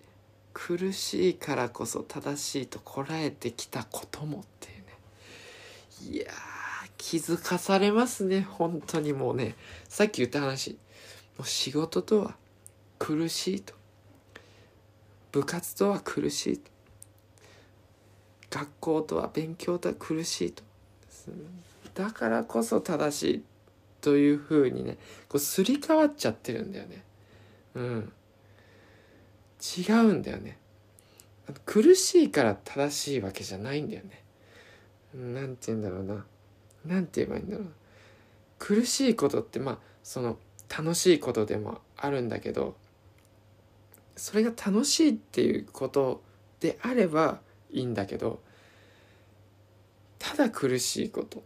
[0.54, 4.73] 苦しいからこそ正しいとこらえてきたこともって。
[7.14, 8.42] 気づかされますね。
[8.42, 9.56] 本当にもうね。
[9.88, 10.72] さっき言った話。
[11.38, 12.36] もう仕事とは
[12.98, 13.76] 苦しいと。
[15.32, 16.72] 部活とは苦しいと。
[18.50, 20.64] 学校とは勉強とは苦しいと。
[21.94, 23.44] だからこそ正しい
[24.02, 24.98] というふうにね
[25.30, 27.04] こうすり替わっちゃってるんだよね。
[27.76, 28.14] うん。
[29.78, 30.58] 違うんだよね。
[31.68, 34.24] 苦しいから正しいわけじゃないんだよね。
[35.14, 36.26] なんて言うんだろうな。
[36.86, 37.68] なんて言えばいいんだろう。
[38.60, 40.38] 苦しいことってまあその
[40.76, 42.76] 楽しいことでもあるんだけど
[44.16, 46.24] それが楽しいっていうこと
[46.60, 47.40] であれば
[47.72, 48.40] いいんだけど
[50.20, 51.44] ただ苦しいこと。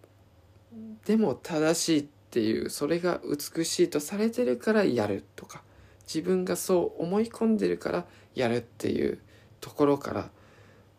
[1.06, 5.64] でも正しいっていうそれが美しいとされてるからやるとか
[6.06, 9.20] 自分がそう思い込んでるからやるっていう
[9.62, 10.30] ところから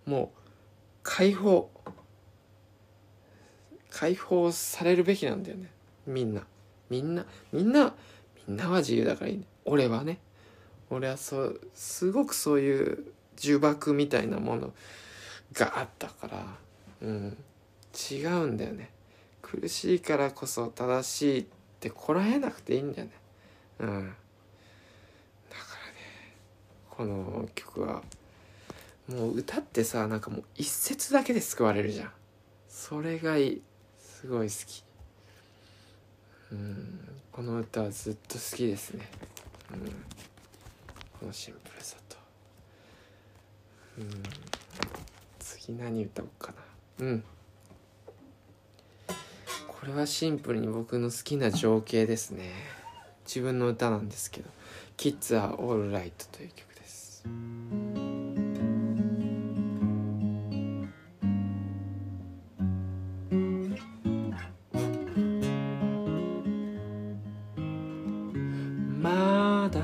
[0.06, 0.38] もう
[1.02, 1.70] 解放
[3.98, 5.68] 解放されるべきなんだよね。
[6.06, 6.46] みんな。
[6.88, 7.92] みんなみんな
[8.46, 9.42] みんなは自由だからいいね。
[9.64, 10.20] 俺はね。
[10.88, 14.72] 俺はそうすごくそういう呪縛みたいなもの
[15.52, 16.46] があったから。
[17.02, 17.36] うん。
[18.12, 18.90] 違うんだよね。
[19.42, 21.46] 苦しいからこそ正しいっ
[21.80, 23.12] てこらえなくていいんだよね。
[23.80, 23.88] うん。
[23.88, 24.14] だからね
[26.88, 28.02] この曲は。
[29.08, 32.12] もう歌ってさなんかもう一節だけで救われるじゃん。
[32.68, 33.62] それがいい。
[34.20, 34.82] すごい好き。
[36.50, 37.00] うん。
[37.30, 39.08] この歌はずっと好きですね。
[39.72, 39.80] うん。
[41.20, 42.16] このシンプルさと。
[43.98, 44.10] うん。
[45.38, 46.52] 次何歌おうか
[46.98, 47.06] な。
[47.06, 47.24] うん。
[49.68, 52.50] これはシンプルに僕の好きな情景ですね。
[53.24, 54.50] 自分の歌なんですけど
[54.98, 57.24] 「Kids Are Alright」という曲です。
[69.66, 69.80] だ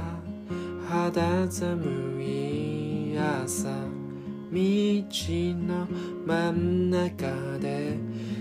[0.87, 5.89] 肌寒い朝道の
[6.27, 7.27] 真ん中
[7.59, 7.97] で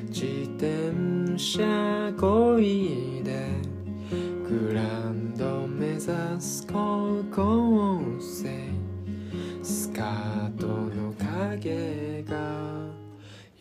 [0.09, 0.25] 自
[0.57, 3.47] 転車こいで
[4.47, 6.01] グランド目指
[6.39, 8.69] す高校生
[9.63, 12.37] スカートの影が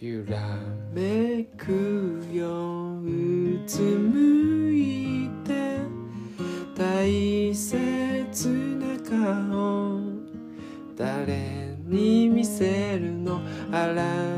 [0.01, 0.59] 揺ら
[0.93, 4.02] めくようつ
[13.73, 14.32] の洗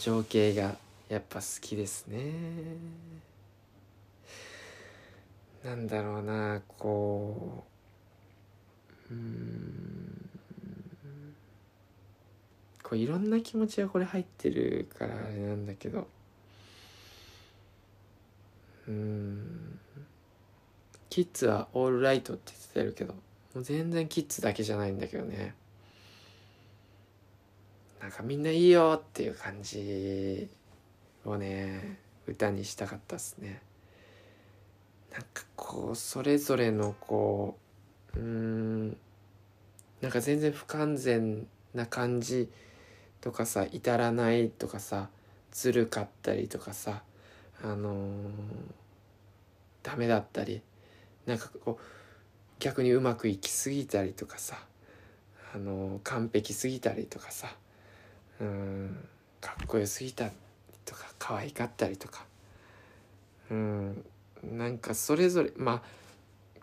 [0.00, 0.76] 情景が
[1.10, 2.32] やっぱ好きですね。
[5.62, 7.64] なんだろうなこ
[9.10, 10.30] ううん
[12.82, 16.08] こういろんな気持ちがこれ入ってるからあれなんだけど。
[18.88, 19.78] うん
[21.10, 23.12] キッズはオールライトって言ってるけど
[23.54, 25.54] もう全然キッズだけじゃないんだけどね。
[28.00, 30.48] なんかみんないいよっていう感じ
[31.24, 33.62] をね歌にしたかったっすね。
[35.12, 37.58] なんかこうそれぞれのこ
[38.14, 38.96] ううーん
[40.00, 42.48] なんか全然不完全な感じ
[43.20, 45.08] とかさ至らないとかさ
[45.50, 47.02] ずるかったりとかさ
[47.62, 48.30] あのー
[49.82, 50.60] ダメだったり
[51.26, 51.84] なんかこう
[52.58, 54.58] 逆にうまくいきすぎたりとかさ
[55.54, 57.48] あの完璧すぎたりとかさ
[58.40, 59.08] うん
[59.40, 60.32] かっこよすぎたり
[60.84, 62.24] とか可愛かったりとか。
[63.50, 64.04] うん
[64.42, 65.82] なんかそれぞれまあ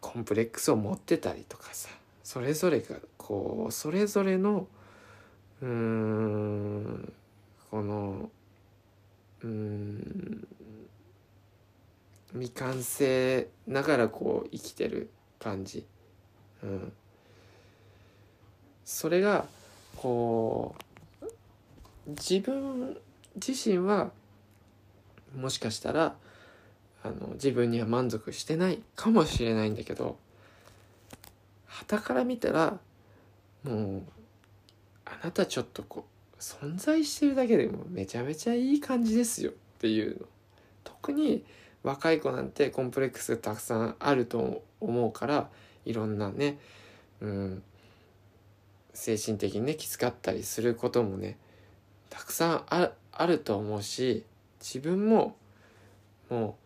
[0.01, 1.89] コンプレックスを持ってたりとかさ。
[2.23, 4.67] それぞれがこうそれぞれの
[5.61, 7.13] うん
[7.71, 8.29] この
[9.43, 10.47] うん
[12.33, 15.09] 未完成ながらこう生きてる
[15.39, 15.85] 感じ、
[16.63, 16.91] うん、
[18.83, 19.45] それが
[19.95, 20.83] こう
[22.07, 22.97] 自分
[23.35, 24.11] 自身は
[25.35, 26.15] もしかしたら
[27.03, 30.17] あの自分には満足してないかもしれないんだけど
[31.67, 32.77] 傍から見たら
[33.63, 34.01] もう
[35.05, 36.05] あなたちょっとこ
[36.37, 40.25] う存在してるだけでもめちゃめちゃいい感じですよっていうの。
[40.83, 41.43] 特に
[41.83, 45.49] 若い子なんてコンプレックスたくさんあると思うから
[45.85, 46.59] いろんなね、
[47.21, 47.63] うん、
[48.93, 51.37] 精神的にねきつかったりすることもね
[52.17, 52.63] たくさん
[53.11, 54.25] あると思うし
[54.59, 55.35] 自分も
[56.31, 56.57] も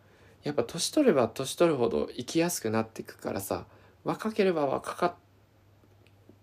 [0.44, 3.66] うやっぱ年取れば年取るほど生きやすくなっていくからさ
[4.02, 5.14] 若ければ若か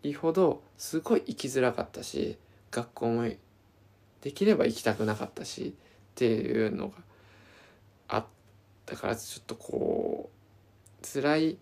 [0.03, 2.37] りほどすごい生きづらかったし
[2.69, 3.27] 学校も
[4.21, 6.93] できれば行きたくなかったしっていうのが
[8.09, 8.25] あっ
[8.85, 10.29] たからちょっとこ
[11.01, 11.57] う辛い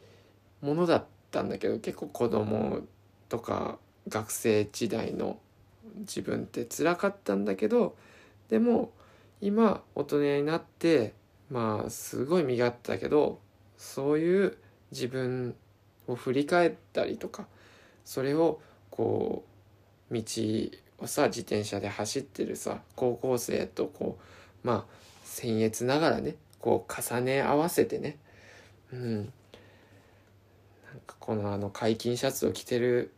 [0.62, 2.82] ものだったんだけど結構子供
[3.30, 3.80] とか
[4.10, 5.40] 学生時代の
[6.00, 7.96] 自分って辛かったんだけど
[8.50, 8.92] でも
[9.42, 11.14] 今大人になって
[11.50, 13.40] まあすごい身勝手だけど
[13.78, 14.58] そういう
[14.92, 15.56] 自分
[16.08, 17.46] を振り返ったりとか
[18.06, 19.44] それをこ
[20.10, 20.24] う道
[21.00, 24.18] をさ自転車で走ってるさ高校生とこ
[24.64, 24.86] うまあ
[25.26, 28.18] 僭越ながらねこう重ね合わせてね
[28.92, 29.26] うんなん
[31.06, 33.14] かこのあの解禁シャツを着てる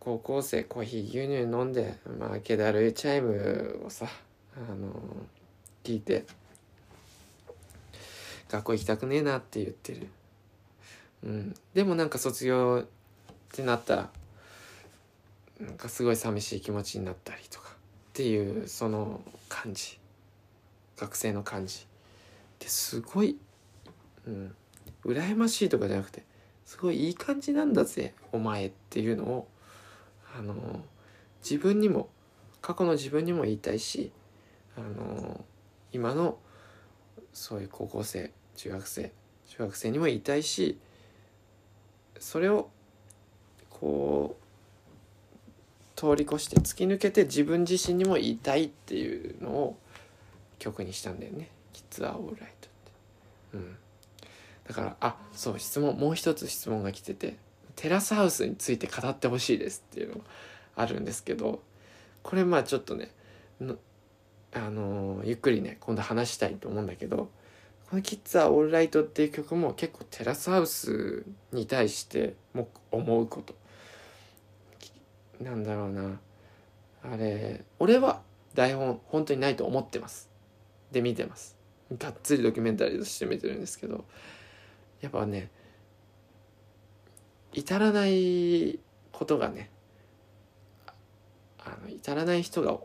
[0.00, 4.06] 高校生コーヒー牛乳飲んでまあ気だるいチャイムをさ
[4.56, 4.98] あの
[5.84, 6.24] 聞いて
[8.48, 10.08] 学校行きたくねえなって言ってる。
[11.22, 11.54] うん。
[11.72, 12.86] でもなんか卒業っ
[13.52, 14.10] てなったら
[15.60, 17.72] なんかすごい寂しい気持ちになったりとかっ
[18.12, 20.00] ていうその感じ。
[20.96, 21.86] 学生の感じ。
[22.58, 23.38] ですごい、
[24.26, 24.54] うん、
[25.04, 26.22] 羨ましいとかじゃなくて
[26.66, 29.48] すごいいい感じなんだぜお前っていうのを
[30.36, 30.54] あの
[31.42, 32.08] 自分にも
[32.60, 34.12] 過去の自分にも言いたいし
[34.76, 35.44] あの
[35.92, 36.38] 今の
[37.32, 39.12] そういう高校生中学生
[39.48, 40.78] 中学生にも言いたいし
[42.18, 42.70] それを
[43.68, 49.78] こう通り越して突き抜けて自分自身にも言いたいっていうのを
[50.58, 52.70] 曲にしたんだよね「キッズ・ア・オーライト」って。
[53.54, 53.76] うん、
[54.68, 57.36] だからあそう質問もう一つ質問が来てて
[57.80, 60.20] 「テラスハウスについて語ってほしいです」っていうのが
[60.76, 61.62] あるんですけど
[62.22, 63.10] これまあちょっとね
[64.52, 67.30] あのー、ゆっくりね今度話したいと思うんだけど
[67.88, 73.54] この「キッズ・ア・オールライト」っていう曲も結構テラスハウスに対しても思うこと。
[75.42, 76.20] なんだろうな。
[77.02, 78.20] あれ俺は
[78.52, 80.28] 台本本当にないと思ってます。
[80.92, 81.56] で見てます。
[81.96, 84.04] がっつりドキュメンタリーとして見てるんですけど
[85.00, 85.50] やっぱね
[87.52, 88.78] 至らない
[89.12, 89.70] ことがね
[91.58, 92.78] あの至らない人が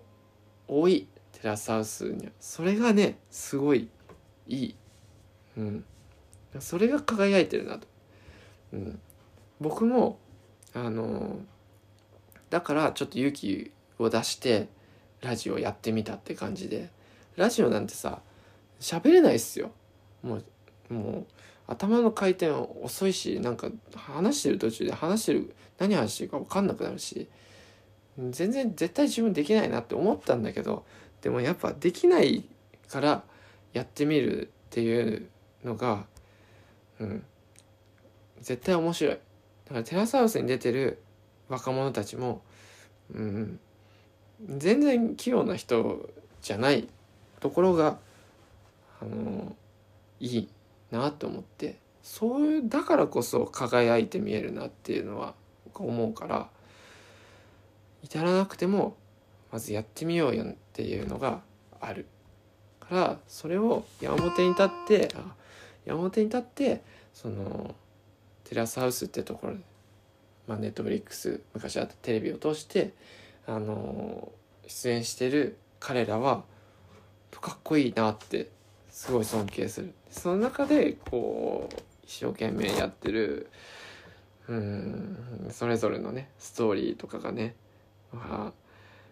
[0.67, 3.89] 多いテラスハウスにはそれがねすごい
[4.47, 4.75] いい、
[5.57, 5.85] うん、
[6.59, 7.87] それが輝いてるなと、
[8.73, 8.99] うん、
[9.59, 10.19] 僕も
[10.73, 11.39] あの
[12.49, 14.67] だからちょっと勇気を出して
[15.21, 16.89] ラジオやってみたって感じで。
[17.35, 18.21] ラジオなんてさ
[18.79, 19.71] 喋れないっすよ。
[20.23, 20.39] も
[20.89, 21.25] うもう
[21.67, 27.27] 頭の回転遅いしなんか話してる途中で話してる何話してるか分かんなくなるし
[28.17, 30.85] 全然絶対自分できないなって思ったんだけど
[31.21, 32.45] でもやっぱできない
[32.87, 33.23] から
[33.73, 35.27] やってみるっていう
[35.63, 36.05] のが
[36.99, 37.23] うん
[38.41, 39.13] 絶対面白い。
[39.15, 41.01] だからテラスハウスに出てる
[41.49, 42.41] 若者たちも
[43.13, 43.59] うん
[44.45, 46.09] 全然器用な人
[46.41, 46.87] じゃない
[47.39, 47.97] ところが
[49.01, 49.55] あの
[50.19, 50.49] いい。
[50.95, 55.33] なと思ってそういうだからこそ輝いて見えるなっていうのは
[55.73, 56.49] 思うから
[58.03, 58.95] 至らなくても
[59.51, 61.41] まずやってみようよっていうのが
[61.81, 62.05] ある。
[62.79, 65.09] からそれを山本に立って
[65.85, 66.81] 山本に立って
[67.13, 67.73] その
[68.43, 69.59] テラスハウスってところで、
[70.47, 72.93] まあ、ネットフリックス昔あったテレビを通して
[73.47, 74.31] あの
[74.67, 76.43] 出演してる彼らは
[77.41, 78.49] かっこいいなって
[78.95, 79.93] すごい尊敬する。
[80.09, 81.75] その中でこう
[82.05, 83.49] 一生懸命やってる
[84.47, 87.55] うんそれぞれのねストーリーとかがね、
[88.13, 88.53] まあ、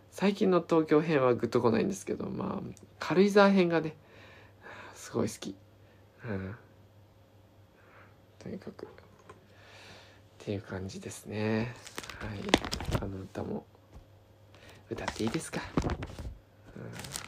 [0.09, 3.97] 最近の東京編はグッとこないんですけどまあ軽井沢編がね
[4.95, 5.53] すごい好き、
[6.23, 6.55] うん、
[8.39, 8.85] とにかく。
[8.85, 8.89] っ
[10.45, 11.73] ていう感じですね。
[12.19, 12.25] は
[12.97, 13.01] い。
[13.01, 13.65] あの歌も。
[14.89, 15.61] 歌っていいですか、
[16.75, 17.22] うん。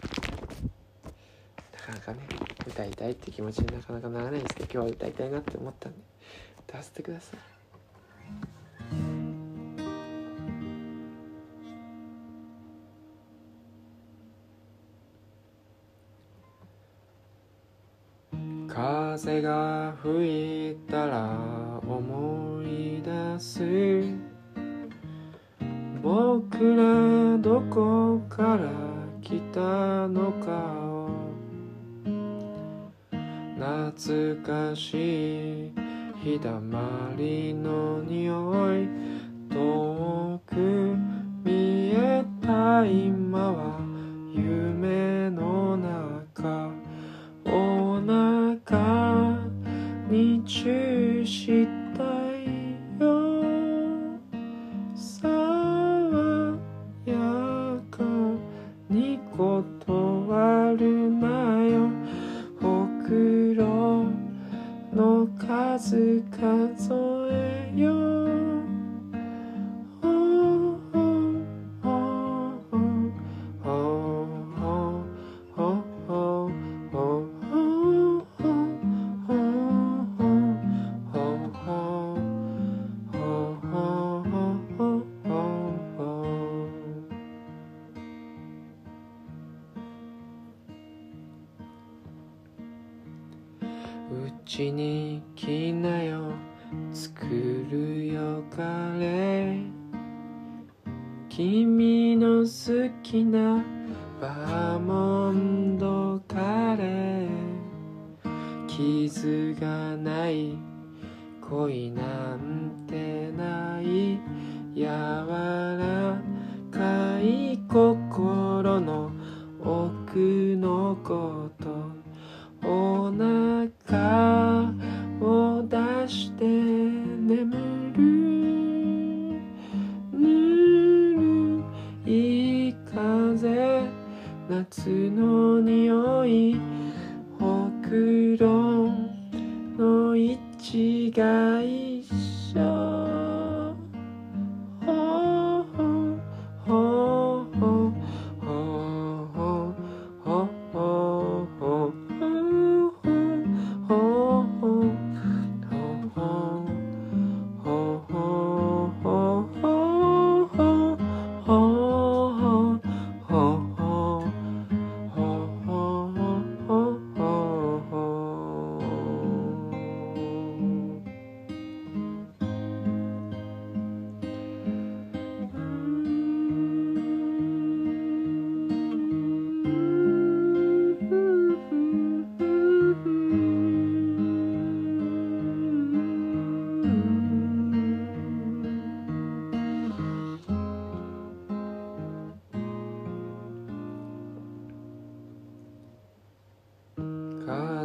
[1.85, 2.27] かなかね
[2.67, 5.99] 歌いたいって気持ちになかなかならないんですけど今日は歌いたいなって思ったんで
[6.67, 7.39] 歌わせてください。
[18.67, 21.39] 風が吹いたら
[21.87, 23.61] 思い出す
[26.01, 28.69] 僕らどこから
[29.21, 30.94] 来たのか
[33.57, 35.71] 懐かしい。
[36.21, 38.89] 日だまりの匂い。
[39.49, 40.55] 遠く
[41.43, 43.79] 見えた今は
[44.33, 46.69] 夢の中。
[47.45, 49.37] お腹
[50.09, 51.84] にチューして
[65.73, 66.93] 数数
[67.31, 67.91] えよ
[68.41, 68.44] う。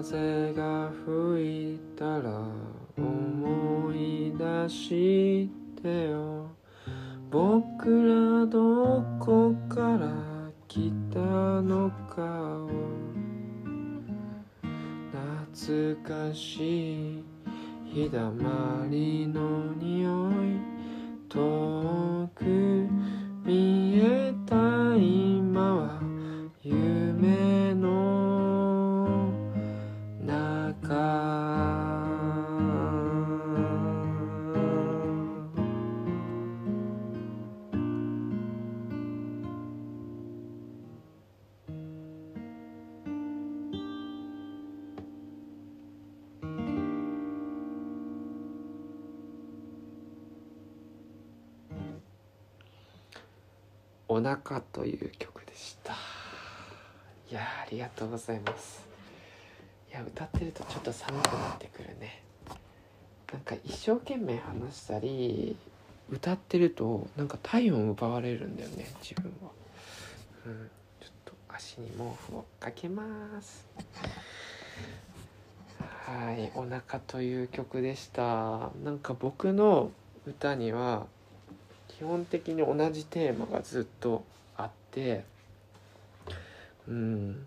[0.02, 2.42] 風が吹いたら
[2.96, 5.59] 思い出して
[58.10, 58.84] ございます。
[59.88, 62.22] いや歌ってるとちょっと寒くなってくるね。
[63.32, 65.56] なんか一生懸命話したり
[66.10, 69.50] 歌ってるとなんか体温奪われるんだよね自分は。
[70.46, 71.98] うんちょっと足に毛
[72.32, 73.64] 布をかけます。
[75.78, 78.70] はい「お腹という曲でした。
[78.82, 79.92] なんか僕の
[80.26, 81.06] 歌には
[81.86, 84.24] 基本的に同じテーマがずっと
[84.56, 85.24] あって
[86.88, 87.46] うん。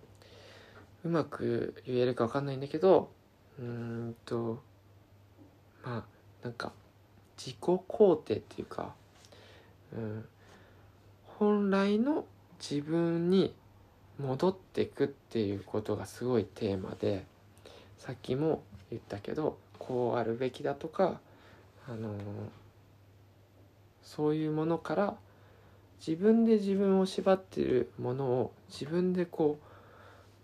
[1.03, 3.11] うまく言えるか分かんないんだけど
[3.59, 4.61] うんと
[5.83, 6.03] まあ
[6.43, 6.71] なんか
[7.37, 8.93] 自己肯定っていうか、
[9.95, 10.25] うん、
[11.25, 12.25] 本来の
[12.59, 13.53] 自分に
[14.19, 17.25] 戻っていくっていうことがすごいテーマで
[17.97, 21.19] さっきも言ったけどこうあるべきだとか
[21.87, 22.13] あのー
[24.03, 25.15] そういうものから
[26.05, 29.65] 自分で自分を縛ってるものを自分でこう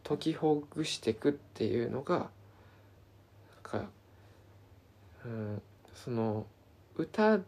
[0.09, 2.29] 解きほぐしていくっていうのがなん
[3.61, 3.85] か、
[5.23, 5.61] うん、
[5.93, 6.47] その
[6.95, 7.39] 歌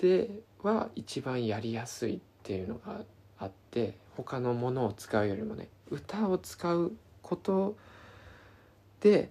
[0.00, 0.28] で
[0.64, 3.02] は一番やりやすいっていうのが
[3.38, 6.92] あって他のものを使うよりもね歌を使う
[7.22, 7.76] こと
[9.00, 9.30] で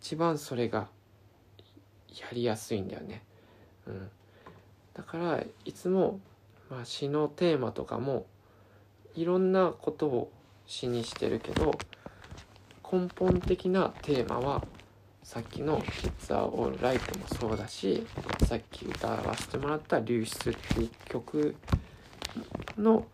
[0.00, 0.86] 一番それが
[2.08, 3.24] やりやすいんだよね。
[3.88, 4.10] うん
[4.94, 6.20] だからいつも、
[6.70, 8.26] まあ、詩のテーマとかも
[9.16, 10.30] いろんなことを
[10.66, 11.78] 詩にしてるけど
[12.90, 14.64] 根本的なテーマは
[15.22, 18.06] さっきの「It's a All Right」もそうだし
[18.46, 21.56] さっき歌わせてもらった「流出」っていう曲
[22.76, 23.06] の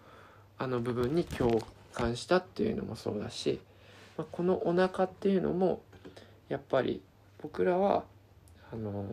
[0.58, 1.62] あの部分に共
[1.94, 3.60] 感したっていうのもそうだし、
[4.18, 5.82] まあ、この「お腹っていうのも
[6.48, 7.00] やっぱり
[7.38, 8.04] 僕らは
[8.72, 9.06] あの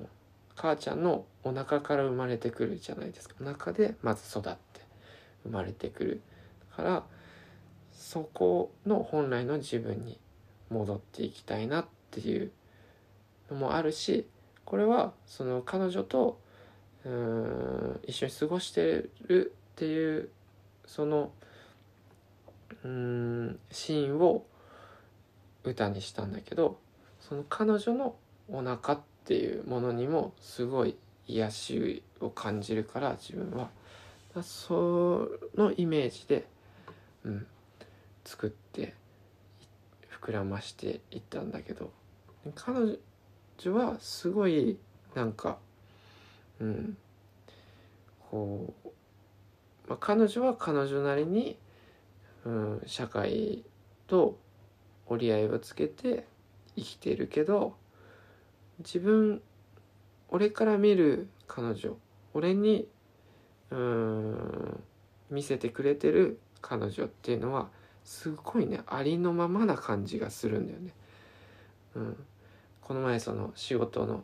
[0.55, 3.35] 母ちゃんのお腹から生まれてくるじゃないですか。
[3.39, 4.81] お腹でまず育って
[5.43, 6.21] 生まれてくる
[6.75, 7.03] から
[8.07, 10.19] そこの本来の自分に
[10.69, 12.51] 戻っていきたいなっていう
[13.49, 14.27] のもあるし
[14.65, 16.39] これはその彼女と
[17.05, 20.29] うん一緒に過ごしてるっていう
[20.85, 21.31] その
[22.83, 24.45] うんシーンを
[25.63, 26.79] 歌にしたんだけど
[27.19, 28.15] その彼女の
[28.49, 30.95] お腹ってっていうものにもすごい
[31.27, 33.69] 癒しを感じるから自分は。
[34.41, 36.47] そのイメージで、
[37.25, 37.47] うん、
[38.28, 38.93] 作って
[40.21, 41.93] 膨らましていったんだけど
[42.55, 42.99] 彼
[43.57, 44.78] 女はすごい
[45.15, 45.57] なんか
[46.59, 46.97] うん
[48.30, 48.89] こう、
[49.88, 51.57] まあ、彼女は彼女なりに、
[52.43, 53.63] うん、社会
[54.07, 54.38] と
[55.05, 56.25] 折り合いをつけて
[56.75, 57.75] 生きているけど
[58.80, 59.41] 自分
[60.28, 61.95] 俺から見る彼女
[62.34, 62.89] 俺に
[63.71, 64.84] うん
[65.32, 67.69] 見せてくれてる彼女っていうのは
[68.07, 70.91] すごいねありのままな感じがするんだよね。
[71.95, 72.17] うん、
[72.79, 74.23] この前その仕事の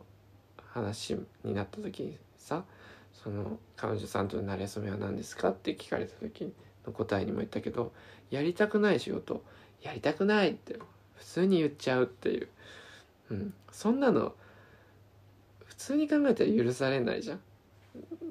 [0.70, 2.64] 話になった時にさ
[3.12, 6.50] その彼女さんとの馴れ初めは何ですかって聞かれた時
[6.86, 7.92] の答えにも言ったけど
[8.30, 9.44] やりたくない仕事
[9.82, 10.78] やりたくないって
[11.16, 12.48] 普通に言っちゃうっていう、
[13.32, 14.32] うん、そんなの
[15.66, 17.40] 普通に考えたら許されないじゃん。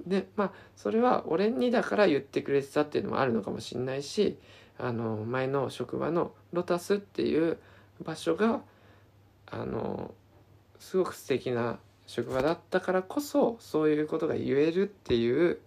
[0.08, 4.40] でまあそれは俺にだから言ってくれてたっていうのもあるのかもしんないし
[4.78, 7.58] あの前の職場のロタスっていう
[8.04, 8.62] 場所が
[9.48, 10.14] あの
[10.80, 15.60] すごく素敵な職場だったからこそそういうことが言えるっていう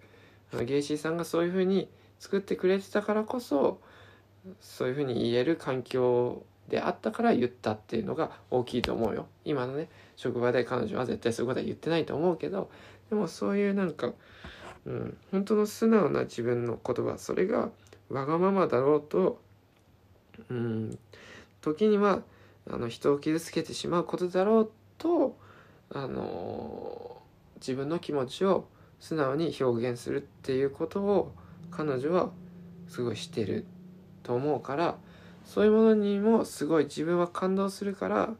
[0.64, 1.88] ゲイシーさんがそういうふうに
[2.18, 3.80] 作ってくれてたからこそ
[4.60, 9.26] そういうふうに言える環境であったから言ったっていうのが大きいと思うよ。
[9.44, 12.70] 今のね職場で彼女は絶対そういうことは言ってないと思うけど
[13.10, 14.12] でもそういうなんか、
[14.84, 17.70] うん、本当の素直な自分の言葉それが
[18.10, 19.40] わがままだろうと、
[20.50, 20.98] うん、
[21.60, 22.22] 時には
[22.70, 25.36] あの人を傷つけてしまうことだろうと
[25.90, 27.22] あの
[27.56, 28.66] 自分の気持ちを
[29.00, 31.32] 素直に表現するっていうことを
[31.70, 32.30] 彼女は
[32.88, 33.66] すごいしてる
[34.22, 34.96] と思うから
[35.44, 38.30] そういうものにもすごい自分は感動するから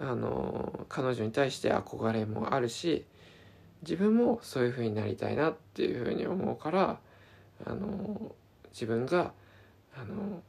[0.00, 3.04] あの彼女に対して憧れもあるし
[3.82, 6.98] 自分もそういう風になりたいなっていう風に思うから
[7.66, 8.32] あの
[8.72, 9.32] 自分が
[9.96, 10.42] あの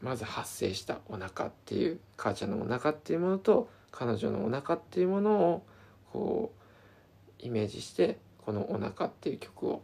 [0.00, 5.66] まず発生したお腹っていう母ちゃんのお腹っていうものと彼女のお腹っていうものを
[6.12, 9.82] こうイメージしてこの「お腹っていう曲を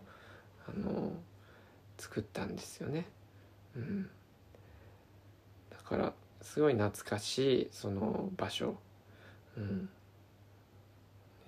[0.66, 1.12] あの
[1.98, 3.06] 作ったんですよね。
[3.76, 4.08] うん、
[5.70, 6.12] だから
[6.42, 8.76] すごい懐かしいその場所、
[9.56, 9.88] うん、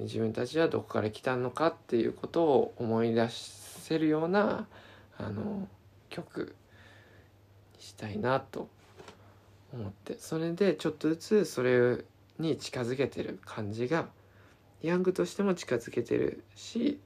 [0.00, 4.66] 自分たちはどこから来たのかっていうことを思い出せるような
[5.18, 5.68] あの
[6.16, 6.54] 曲
[7.78, 8.68] にしたいなと
[9.72, 11.98] 思ってそれでちょっとずつそれ
[12.38, 14.06] に近づけてる感じが
[14.82, 16.98] ヤングとしても近づけてるし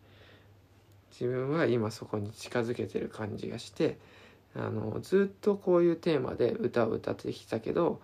[1.13, 3.99] 自分は今そこに近づけてる感じがして
[4.55, 8.01] あのずっとこういうテーマで歌を歌ってきたけど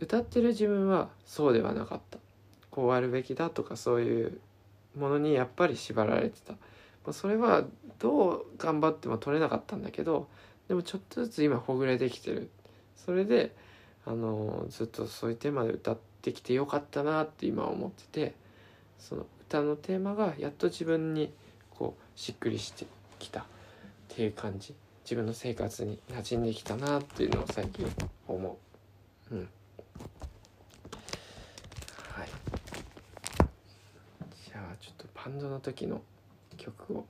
[0.00, 2.18] 歌ってる自分はそうではなかった。
[2.70, 4.40] こうあるべきだとかそういう
[4.98, 6.54] ものにやっぱり縛られてた。
[7.12, 7.64] それは
[7.98, 10.28] どう頑張っても取れなかったんだけど
[10.68, 12.50] でもちょっとずつ今ほぐれてきてる。
[12.96, 13.54] それで
[14.06, 18.34] あのずっとそういうテーマで歌ってきてよかったなって今思ってて
[18.98, 21.32] その歌のテーマがやっと自分に
[21.70, 22.86] こうしっくりして
[23.18, 23.46] きた。
[24.14, 24.74] っていう感じ。
[25.04, 27.84] 自分の生活に馴染んできたなっていうのを最近
[28.28, 28.58] 思
[29.30, 29.34] う。
[29.34, 29.40] うん。
[29.40, 29.46] は
[32.24, 32.28] い。
[34.46, 36.00] じゃあちょっとバンドの時の
[36.64, 37.04] 曲を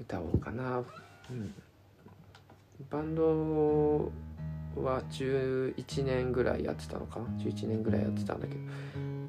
[0.00, 0.78] 歌おうかな。
[1.30, 1.54] うん。
[2.88, 4.10] バンド
[4.76, 8.60] は11年ぐらいやってたのかな？11年ぐらいやってたんだけど。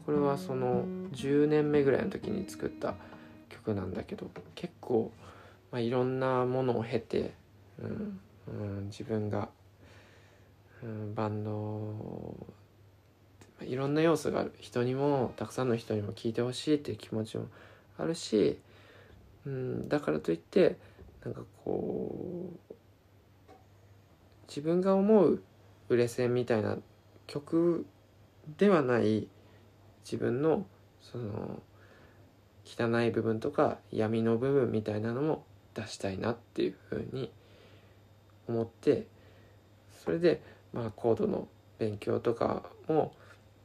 [0.05, 2.95] これはその10年目ぐらいの時に作った
[3.49, 5.11] 曲なんだけど結構、
[5.71, 7.33] まあ、いろんなものを経て、
[7.79, 9.49] うんうん、自分が、
[10.81, 12.35] うん、バンド
[13.61, 14.53] いろんな要素がある。
[14.59, 17.45] 人にもたくさんの人にも聴いてほしいっていう気持ちも
[17.99, 18.57] あるし、
[19.45, 20.77] うん、だからといって
[21.23, 22.51] なんかこ
[23.49, 23.53] う
[24.47, 25.41] 自分が思う
[25.89, 26.77] 売れ線みたいな
[27.27, 27.85] 曲
[28.57, 29.27] ではない
[30.03, 30.65] 自分の
[31.01, 31.61] その
[32.65, 37.31] 汚い部分とか闇の部分みたいなのも出したいなっていうふうに
[38.47, 39.07] 思って
[40.03, 40.41] それで
[40.73, 41.47] まあコードの
[41.79, 43.13] 勉強とかも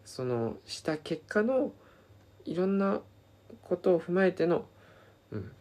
[0.05, 1.73] そのした結果の
[2.45, 3.01] いろんな
[3.63, 4.67] ことを踏まえての、
[5.33, 5.53] うん、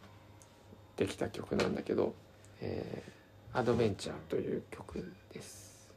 [0.97, 2.13] できた曲なんだけど、
[2.61, 3.15] えー
[3.57, 5.87] アドベンチャーという曲です。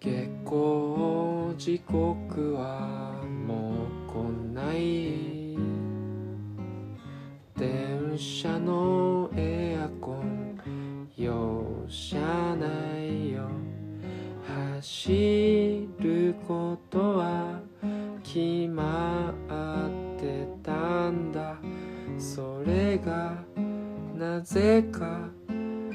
[0.00, 4.14] 下校時刻はもう来
[4.54, 5.54] ない
[7.58, 9.03] 電車の
[24.44, 25.30] ぜか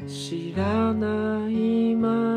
[0.07, 2.28] 知らないま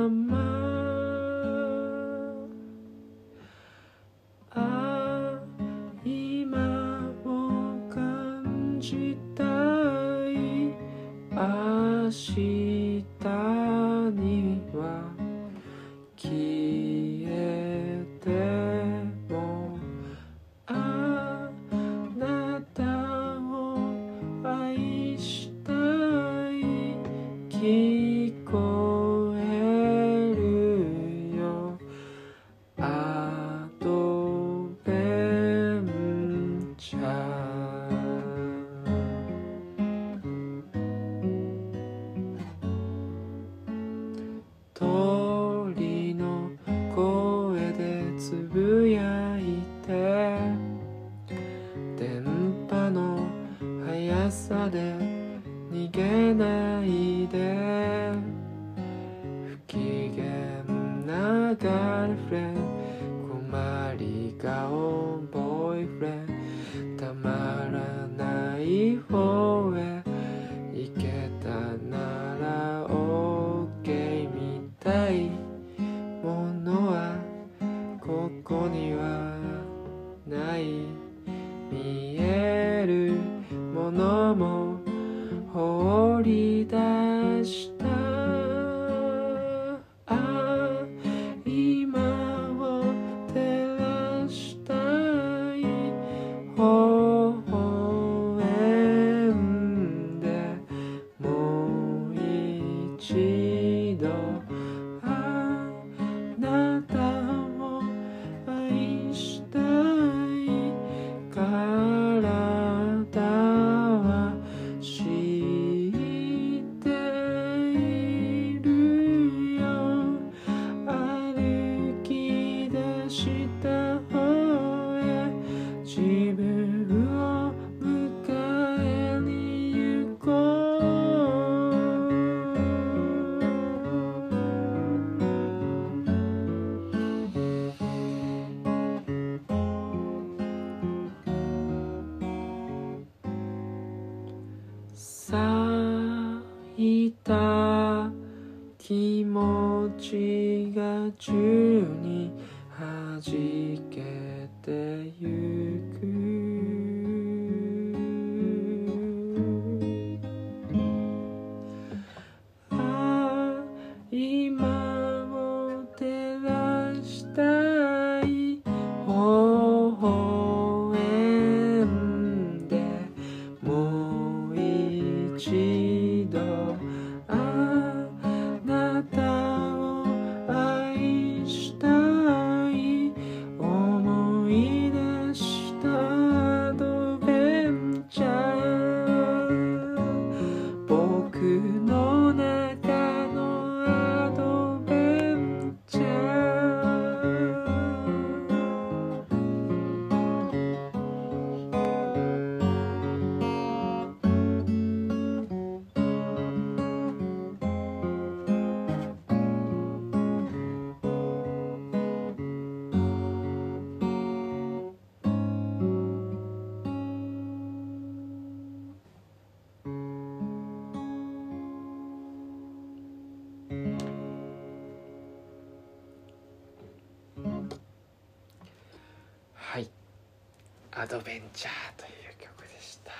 [231.02, 233.10] アドベンチャーという曲でした。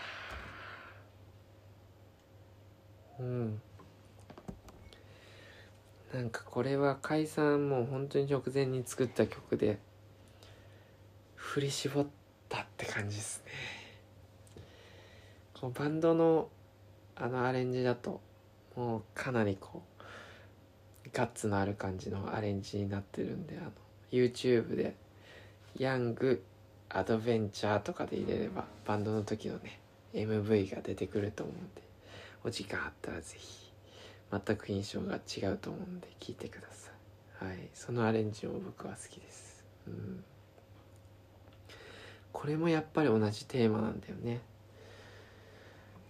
[3.19, 3.61] うん。
[6.15, 9.81] なんかこれは解散もう本当に直前に作った曲で
[11.35, 12.07] 振り絞っ
[12.49, 13.51] たって感じですね。
[15.55, 16.51] このバンドの
[17.17, 18.21] あのアレンジだと
[18.77, 19.83] もうかなりこ
[21.05, 23.73] うガッツのある感じのアレンジになってるんであの
[24.13, 24.95] YouTube で
[25.77, 26.45] ヤング
[26.95, 29.81] アドベンチャーとかで入れればバンドの時のね
[30.15, 31.83] MV が出てくると思うんで
[32.45, 33.73] お時間あったらぜひ
[34.31, 36.91] 全く印象が違うと思うんで聞いてくださ
[37.43, 37.45] い。
[37.45, 37.69] はい。
[37.75, 39.65] そのアレンジも僕は好きです。
[39.87, 40.25] うん。
[42.33, 44.41] これもやっぱり同じテーマなんだよね。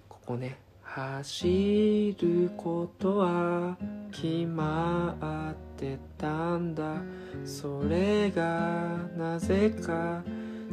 [0.09, 3.77] ここね走ることは
[4.13, 7.03] 決まってたんだ。
[7.45, 10.23] それがなぜか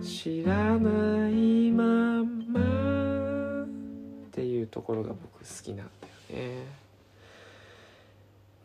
[0.02, 3.64] 知らないまま。
[3.64, 6.66] っていうところが僕好きなんだよね。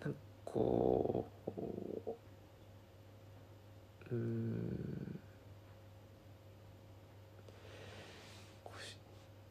[0.03, 1.27] なんかこ
[4.11, 5.19] ううん。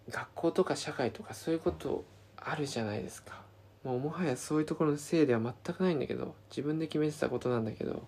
[0.10, 2.06] 学校とか社会とかそういうこと
[2.38, 3.42] あるじゃないですか。
[3.84, 8.08] もうもはやそういうところのせいでは全くないんだけど自分で決めてたことなんだけど。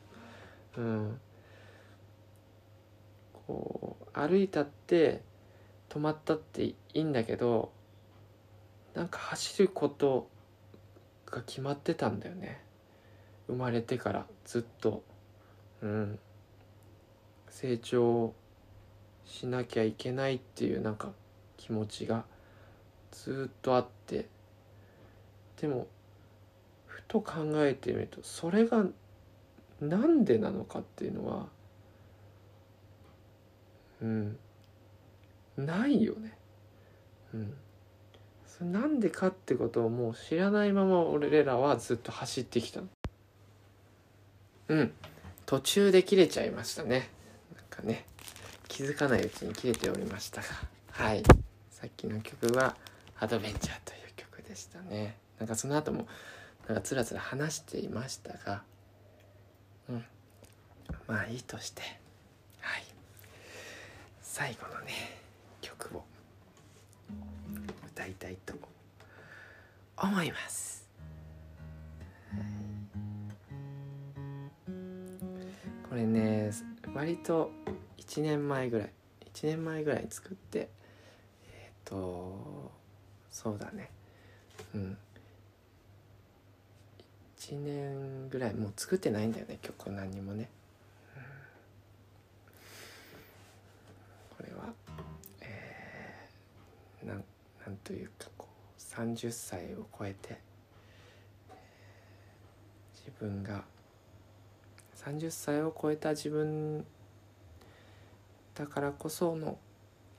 [0.78, 1.20] うん。
[3.48, 5.22] こう歩いたって
[5.90, 7.72] 止まったっていいんだけど
[8.94, 10.30] なんか走ること
[11.26, 12.62] が決まってたんだよね。
[13.48, 15.04] 生まれてからずっと。
[15.82, 16.20] うん。
[17.50, 18.34] 成長
[19.26, 21.12] しなきゃいけないっていうなんか
[21.58, 22.26] 気持ちが
[23.12, 24.28] ずっとあって。
[25.62, 25.88] でも
[26.86, 27.34] ふと考
[27.66, 28.86] えてみるとそれが
[29.82, 31.48] なんでなのかっていうのは
[34.02, 34.38] うん。
[35.58, 36.38] ないよね。
[37.34, 37.54] うん。
[38.46, 42.82] それなんでかってことをもう知らないまま俺らはずっと走ってきた
[44.70, 44.94] うん。
[45.46, 47.10] 途中で切れちゃいましたね。
[47.56, 48.06] なんかね。
[48.68, 50.48] 気づかないうちに切れておりましたが。
[50.92, 51.24] はい。
[51.70, 52.76] さっきの曲は
[53.20, 55.18] 「アドベンチャー」という曲でしたね。
[55.40, 56.08] なんかその後も
[56.68, 58.64] なんかつらつら話していましたが。
[59.90, 60.06] うん。
[61.08, 62.05] まあいいとして。
[64.38, 64.92] 最後のね
[65.62, 66.04] 曲を
[67.88, 68.54] 歌いたいと
[69.96, 70.86] 思います、
[75.90, 76.52] これね
[76.94, 77.50] 割と
[77.98, 78.90] 1年前ぐらい
[79.34, 80.68] 1年前ぐらい作って
[81.48, 82.74] えっ、と
[83.32, 83.90] そうだね。
[84.74, 84.98] うん。
[87.40, 90.50] 1年ぐらいもう作ってないんだよね曲何にもね、
[91.16, 91.22] うん
[94.35, 94.74] これは
[95.42, 97.24] えーなん
[97.66, 100.40] なんというかこう30歳を超えて、
[102.94, 103.64] 自分が
[104.96, 106.86] 30歳を超えた自分
[108.54, 109.58] だからこその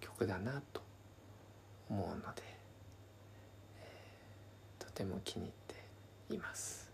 [0.01, 0.83] 曲だなと
[1.89, 2.43] 思うので、
[3.81, 5.53] えーとても気に入っ
[6.29, 6.91] ています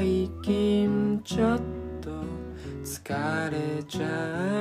[0.00, 1.60] 最近ちょっ
[2.00, 2.08] と
[2.82, 4.59] 疲れちゃう。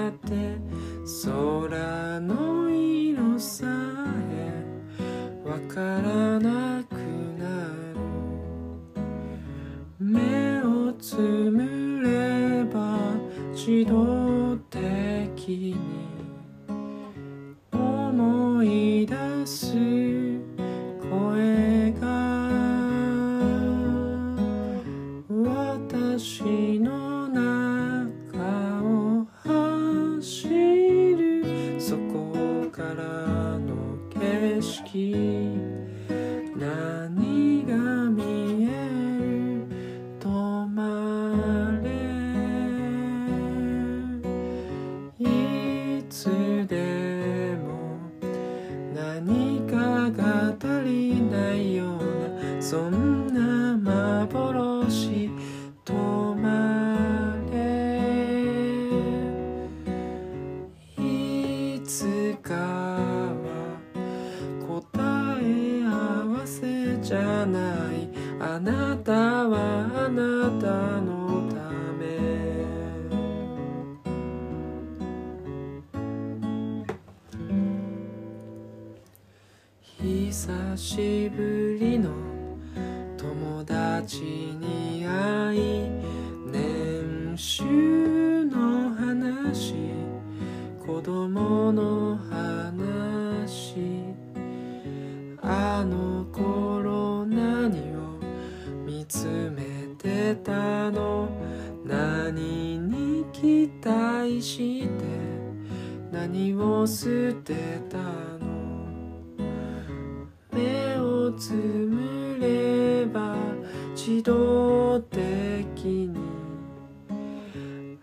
[115.19, 116.15] 的に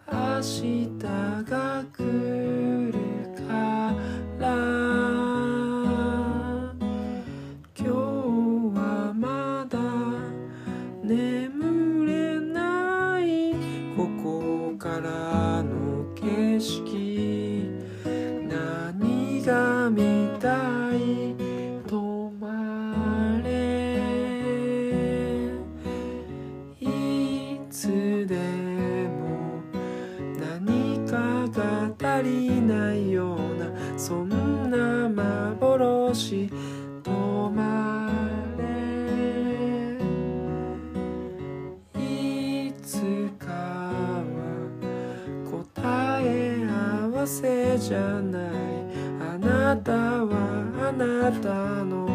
[0.06, 0.88] 明日
[1.50, 2.55] が来る。
[51.32, 51.48] た
[51.84, 52.06] の。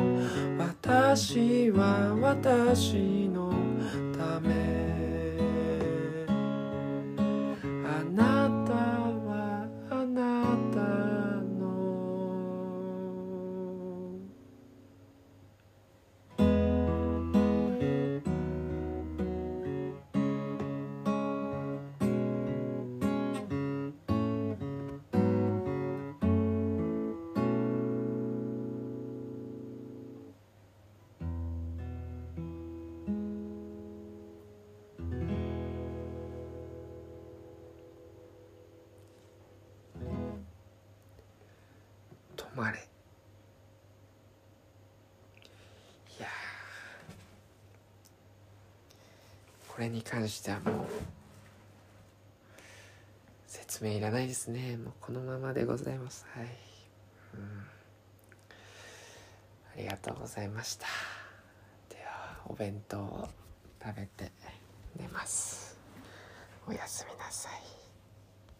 [0.57, 3.20] 私は私。
[49.81, 50.85] これに関してはもう
[53.47, 54.77] 説明いらないですね。
[54.77, 56.27] もうこのままでございます。
[56.35, 56.45] はい、
[57.33, 57.63] うん、
[59.73, 60.85] ありがとうございました。
[61.89, 63.27] ではお弁当を
[63.83, 64.31] 食べて
[64.99, 65.79] 寝ます。
[66.67, 67.80] おやすみなさい。